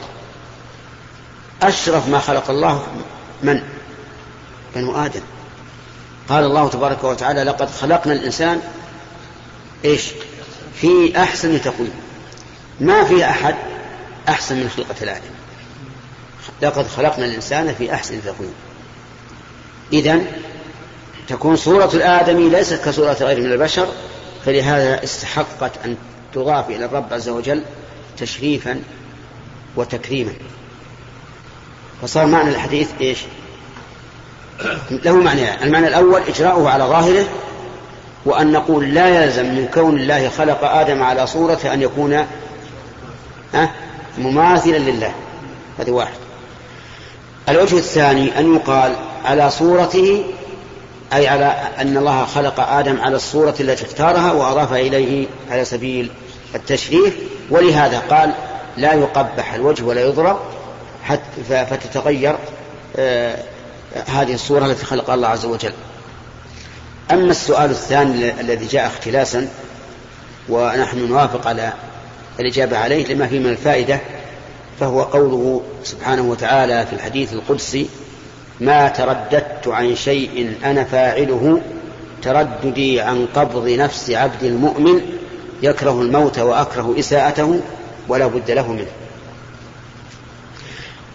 أشرف 1.61 2.07
ما 2.07 2.19
خلق 2.19 2.49
الله 2.49 2.87
من؟ 3.43 3.61
بنو 4.75 5.05
آدم. 5.05 5.21
قال 6.29 6.43
الله 6.43 6.69
تبارك 6.69 7.03
وتعالى 7.03 7.43
لقد 7.43 7.69
خلقنا 7.69 8.13
الإنسان 8.13 8.61
إيش؟ 9.85 10.03
في 10.81 11.17
أحسن 11.17 11.61
تقويم. 11.61 11.93
ما 12.79 13.03
في 13.03 13.25
أحد 13.25 13.55
أحسن 14.29 14.55
من 14.55 14.69
خلقة 14.69 14.95
الآدم. 15.01 15.31
لقد 16.61 16.87
خلقنا 16.87 17.25
الإنسان 17.25 17.75
في 17.75 17.93
أحسن 17.93 18.23
تقويم. 18.23 18.53
إذا 19.93 20.21
تكون 21.27 21.55
صورة 21.55 21.89
الآدمي 21.93 22.49
ليست 22.49 22.85
كصورة 22.85 23.17
غيره 23.21 23.39
من 23.39 23.51
البشر 23.51 23.87
فلهذا 24.45 25.03
استحقت 25.03 25.71
أن 25.85 25.97
تضاف 26.33 26.69
إلى 26.69 26.85
الرب 26.85 27.13
عز 27.13 27.29
وجل 27.29 27.63
تشريفا 28.17 28.81
وتكريما. 29.75 30.33
فصار 32.01 32.25
معنى 32.25 32.49
الحديث 32.49 32.89
إيش؟ 33.01 33.19
له 34.91 35.15
معنى. 35.15 35.63
المعنى 35.63 35.87
الأول 35.87 36.21
إجراؤه 36.21 36.69
على 36.69 36.83
ظاهره 36.83 37.25
وأن 38.25 38.51
نقول 38.51 38.93
لا 38.93 39.23
يلزم 39.23 39.45
من 39.45 39.69
كون 39.73 39.99
الله 39.99 40.29
خلق 40.29 40.63
آدم 40.63 41.03
على 41.03 41.27
صورة 41.27 41.59
أن 41.73 41.81
يكون 41.81 42.25
مماثلا 44.17 44.77
لله. 44.77 45.13
هذا 45.79 45.91
واحد. 45.91 46.13
الوجه 47.49 47.75
الثاني 47.77 48.39
أن 48.39 48.55
يقال 48.55 48.95
على 49.25 49.51
صورته 49.51 50.23
أي 51.13 51.27
على 51.27 51.45
أن 51.77 51.97
الله 51.97 52.25
خلق 52.25 52.59
آدم 52.59 53.01
على 53.01 53.15
الصورة 53.15 53.55
التي 53.59 53.85
اختارها 53.85 54.31
وأضاف 54.31 54.73
إليه 54.73 55.27
على 55.51 55.65
سبيل 55.65 56.11
التشريف 56.55 57.15
ولهذا 57.49 57.99
قال 57.99 58.33
لا 58.77 58.93
يقبح 58.93 59.53
الوجه 59.53 59.83
ولا 59.83 60.01
يضرب 60.01 60.39
حتى 61.03 61.65
فتتغير 61.69 62.35
آه 62.97 63.35
هذه 64.07 64.33
الصورة 64.33 64.65
التي 64.65 64.85
خلق 64.85 65.09
الله 65.09 65.27
عز 65.27 65.45
وجل. 65.45 65.73
أما 67.11 67.31
السؤال 67.31 67.69
الثاني 67.69 68.41
الذي 68.41 68.67
جاء 68.67 68.87
اختلاسا 68.87 69.47
ونحن 70.49 71.07
نوافق 71.07 71.47
على 71.47 71.73
الإجابة 72.39 72.77
عليه 72.77 73.13
لما 73.13 73.27
فيه 73.27 73.39
من 73.39 73.49
الفائدة 73.49 73.99
فهو 74.79 75.01
قوله 75.01 75.61
سبحانه 75.83 76.21
وتعالى 76.21 76.85
في 76.85 76.93
الحديث 76.93 77.33
القدسي 77.33 77.89
ما 78.59 78.89
ترددت 78.89 79.67
عن 79.67 79.95
شيء 79.95 80.55
أنا 80.63 80.83
فاعله 80.83 81.61
ترددي 82.21 83.01
عن 83.01 83.27
قبض 83.35 83.69
نفس 83.69 84.09
عبد 84.09 84.43
المؤمن 84.43 85.01
يكره 85.61 86.01
الموت 86.01 86.39
وأكره 86.39 86.95
إساءته 86.99 87.61
ولا 88.07 88.27
بد 88.27 88.51
له 88.51 88.71
منه. 88.71 88.87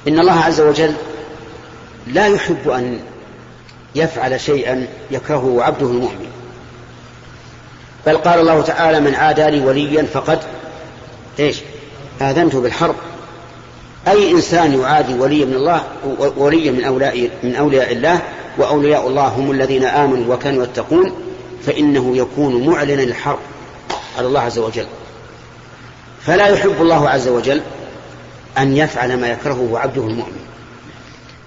إن 0.08 0.18
الله 0.20 0.40
عز 0.40 0.60
وجل 0.60 0.94
لا 2.06 2.26
يحب 2.26 2.68
أن 2.68 3.00
يفعل 3.94 4.40
شيئا 4.40 4.86
يكرهه 5.10 5.62
عبده 5.62 5.86
المؤمن. 5.86 6.26
بل 8.06 8.16
قال 8.16 8.40
الله 8.40 8.62
تعالى 8.62 9.00
من 9.00 9.14
عادى 9.14 9.50
لي 9.50 9.60
وليا 9.60 10.02
فقد 10.02 10.38
إيش؟ 11.38 11.60
آذنته 12.22 12.60
بالحرب. 12.60 12.94
أي 14.08 14.30
إنسان 14.30 14.80
يعادي 14.80 15.14
ولي 15.14 15.44
من 15.44 15.54
الله 15.54 15.82
وليا 16.36 16.70
من 16.70 16.84
أولياء 16.84 17.30
من 17.42 17.56
أولياء 17.56 17.92
الله 17.92 18.22
وأولياء 18.58 19.08
الله 19.08 19.28
هم 19.28 19.50
الذين 19.50 19.84
آمنوا 19.84 20.34
وكانوا 20.34 20.64
يتقون 20.64 21.12
فإنه 21.66 22.16
يكون 22.16 22.66
معلنا 22.66 23.02
الحرب 23.02 23.38
على 24.18 24.26
الله 24.26 24.40
عز 24.40 24.58
وجل. 24.58 24.86
فلا 26.22 26.46
يحب 26.46 26.74
الله 26.80 27.08
عز 27.08 27.28
وجل 27.28 27.62
أن 28.58 28.76
يفعل 28.76 29.20
ما 29.20 29.28
يكرهه 29.28 29.78
عبده 29.78 30.02
المؤمن. 30.02 30.44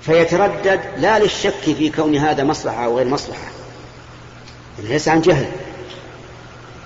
فيتردد 0.02 0.80
لا 0.98 1.20
للشك 1.20 1.60
في 1.60 1.90
كون 1.90 2.16
هذا 2.16 2.44
مصلحة 2.44 2.86
أو 2.86 2.98
غير 2.98 3.08
مصلحة. 3.08 3.48
ليس 4.84 5.08
عن 5.08 5.22
جهل. 5.22 5.48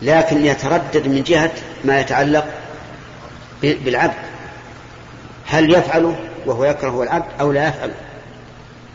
لكن 0.02 0.46
يتردد 0.46 1.08
من 1.08 1.24
جهة 1.24 1.52
ما 1.86 2.00
يتعلق 2.00 2.46
بالعبد. 3.62 4.32
هل 5.52 5.74
يفعله 5.74 6.16
وهو 6.46 6.66
يكره 6.66 7.04
العبد 7.04 7.26
أو 7.40 7.52
لا 7.52 7.68
يفعله 7.68 7.94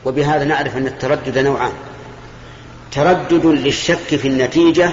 وبهذا 0.05 0.45
نعرف 0.45 0.77
أن 0.77 0.87
التردد 0.87 1.39
نوعان. 1.39 1.73
تردد 2.93 3.47
للشك 3.47 4.17
في 4.17 4.29
النتيجة 4.29 4.91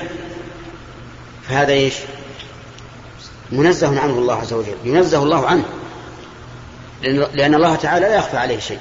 فهذا 1.49 1.71
إيش؟ 1.73 1.93
منزه 3.51 3.99
عنه 3.99 4.13
الله 4.13 4.35
عز 4.35 4.53
وجل. 4.53 4.75
ينزه 4.83 5.23
الله 5.23 5.47
عنه 5.47 5.63
لأن 7.33 7.55
الله 7.55 7.75
تعالى 7.75 8.05
لا 8.05 8.15
يخفى 8.15 8.37
عليه 8.37 8.59
شيء. 8.59 8.79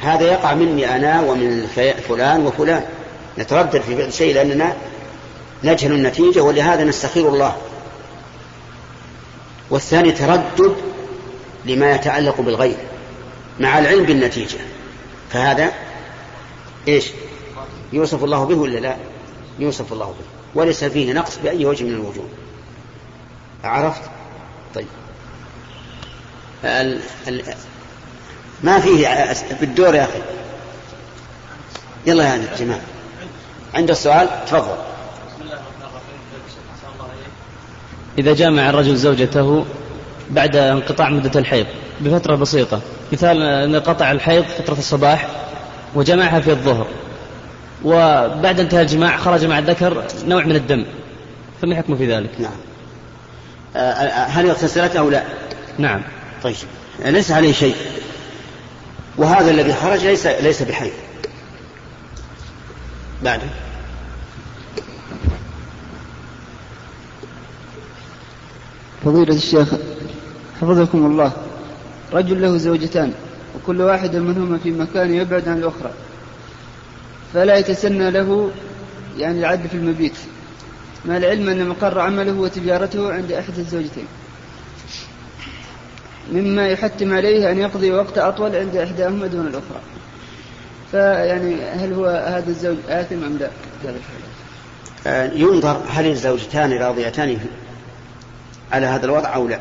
هذا 0.00 0.24
يقع 0.24 0.54
مني 0.54 0.96
أنا 0.96 1.20
ومن 1.20 1.66
فلان 2.08 2.46
وفلان. 2.46 2.84
نتردد 3.38 3.80
في 3.80 3.96
فعل 3.96 4.12
شيء 4.12 4.34
لأننا 4.34 4.76
نجهل 5.64 5.92
النتيجة 5.92 6.40
ولهذا 6.40 6.84
نستخير 6.84 7.28
الله. 7.28 7.56
والثاني 9.70 10.12
تردد 10.12 10.76
لما 11.66 11.90
يتعلق 11.90 12.40
بالغيب 12.40 12.76
مع 13.60 13.78
العلم 13.78 14.04
بالنتيجة. 14.04 14.58
فهذا 15.30 15.72
إيش؟ 16.88 17.06
يوصف 17.92 18.24
الله 18.24 18.44
به 18.44 18.54
ولا 18.54 18.78
لا؟ 18.78 18.96
يوصف 19.58 19.92
الله 19.92 20.06
به. 20.06 20.60
وليس 20.60 20.84
فيه 20.84 21.12
نقص 21.12 21.38
بأي 21.38 21.66
وجه 21.66 21.84
من 21.84 21.90
الوجوه. 21.90 22.28
عرفت؟ 23.64 24.02
طيب. 24.74 24.86
ال 26.64 27.00
ال 27.28 27.54
ما 28.62 28.80
فيه 28.80 29.34
بالدور 29.60 29.94
يا 29.94 30.04
أخي. 30.04 30.20
يلا 32.06 32.34
يا 32.34 32.56
جماعة. 32.58 32.80
عند 33.74 33.90
السؤال؟ 33.90 34.28
تفضل. 34.46 34.76
إذا 38.18 38.34
جامع 38.34 38.70
الرجل 38.70 38.96
زوجته 38.96 39.64
بعد 40.30 40.56
انقطاع 40.56 41.10
مدة 41.10 41.40
الحيض 41.40 41.66
بفترة 42.00 42.36
بسيطة. 42.36 42.80
مثال 43.12 43.42
أن 43.42 43.76
قطع 43.76 44.12
الحيض 44.12 44.44
فترة 44.44 44.78
الصباح 44.78 45.28
وجمعها 45.94 46.40
في 46.40 46.50
الظهر. 46.50 46.86
وبعد 47.84 48.60
انتهاء 48.60 48.82
الجماع 48.82 49.16
خرج 49.16 49.44
مع 49.44 49.58
الذكر 49.58 50.04
نوع 50.26 50.44
من 50.44 50.56
الدم. 50.56 50.84
فما 51.62 51.72
الحكم 51.72 51.96
في 51.96 52.14
ذلك؟ 52.14 52.30
نعم. 52.38 52.56
آه، 53.76 54.26
هل 54.26 54.48
اغتسلت 54.50 54.96
أو 54.96 55.10
لا؟ 55.10 55.22
نعم. 55.78 56.02
طيب. 56.42 56.56
ليس 57.04 57.30
عليه 57.30 57.52
شيء. 57.52 57.76
وهذا 59.16 59.50
الذي 59.50 59.72
خرج 59.72 60.04
ليس 60.04 60.26
ليس 60.26 60.62
بحي 60.62 60.90
بعد. 63.22 63.40
فضيلة 69.04 69.34
الشيخ 69.34 69.68
حفظكم 70.60 71.06
الله. 71.06 71.32
رجل 72.12 72.42
له 72.42 72.56
زوجتان 72.56 73.12
وكل 73.56 73.80
واحدة 73.80 74.18
منهما 74.18 74.58
في 74.58 74.70
مكان 74.70 75.14
يبعد 75.14 75.48
عن 75.48 75.58
الأخرى. 75.58 75.90
فلا 77.34 77.56
يتسنى 77.56 78.10
له 78.10 78.50
يعني 79.18 79.38
العد 79.38 79.66
في 79.66 79.74
المبيت. 79.74 80.16
مع 81.04 81.16
العلم 81.16 81.48
أن 81.48 81.68
مقر 81.68 82.00
عمله 82.00 82.32
وتجارته 82.32 83.12
عند 83.12 83.32
إحدى 83.32 83.60
الزوجتين. 83.60 84.06
مما 86.32 86.68
يحتم 86.68 87.14
عليه 87.14 87.50
أن 87.50 87.58
يقضي 87.58 87.90
وقت 87.90 88.18
أطول 88.18 88.56
عند 88.56 88.76
إحداهما 88.76 89.26
دون 89.26 89.46
الأخرى. 89.46 89.80
فيعني 90.92 91.64
هل 91.64 91.92
هو 91.92 92.06
هذا 92.06 92.50
الزوج 92.50 92.76
آثم 92.88 93.24
أم 93.24 93.36
لا؟ 93.36 93.50
آه، 95.06 95.32
ينظر 95.32 95.82
هل 95.88 96.06
الزوجتان 96.06 96.72
راضيتان 96.72 97.38
على 98.72 98.86
هذا 98.86 99.04
الوضع 99.04 99.34
أو 99.34 99.48
لا. 99.48 99.58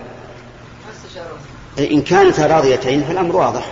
إن 1.79 2.01
كانتا 2.01 2.47
راضيتين 2.47 3.03
فالأمر 3.03 3.35
واضح. 3.35 3.65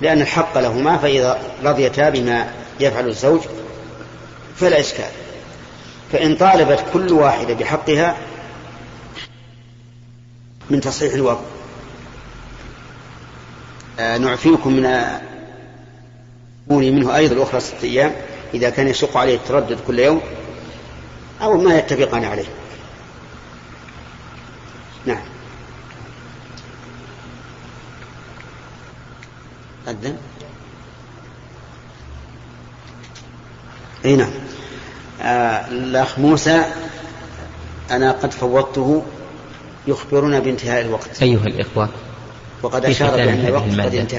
لأن 0.00 0.20
الحق 0.20 0.58
لهما 0.58 0.98
فإذا 0.98 1.38
رضيتا 1.64 2.10
بما 2.10 2.50
يفعل 2.80 3.08
الزوج 3.08 3.40
فلا 4.56 4.80
إشكال. 4.80 5.10
فإن 6.12 6.36
طالبت 6.36 6.84
كل 6.92 7.12
واحدة 7.12 7.54
بحقها 7.54 8.16
من 10.70 10.80
تصحيح 10.80 11.14
الوضع. 11.14 11.40
آه، 13.98 14.18
نعفيكم 14.18 14.72
من 14.72 15.04
كوني 16.68 16.90
منه 16.90 17.16
أيضا 17.16 17.34
الأخرى 17.34 17.60
ستة 17.60 17.84
أيام. 17.84 18.12
إذا 18.54 18.70
كان 18.70 18.88
يشق 18.88 19.16
عليه 19.16 19.34
التردد 19.34 19.78
كل 19.86 19.98
يوم 19.98 20.20
أو 21.42 21.56
ما 21.56 21.78
يتفقان 21.78 22.24
عليه. 22.24 22.48
نعم. 25.06 25.39
قدم 29.86 30.14
إي 34.04 34.16
نعم. 34.16 34.30
آه 35.22 35.68
الأخ 35.68 36.18
موسى 36.18 36.64
أنا 37.90 38.12
قد 38.12 38.32
فوضته 38.32 39.02
يخبرنا 39.86 40.38
بانتهاء 40.38 40.80
الوقت. 40.80 41.22
أيها 41.22 41.46
الإخوة 41.46 41.88
وقد 42.62 42.84
أشار 42.84 43.10
بأن 43.16 43.46
الوقت 43.46 43.80
قد 43.80 43.94
انتهى. 43.94 44.18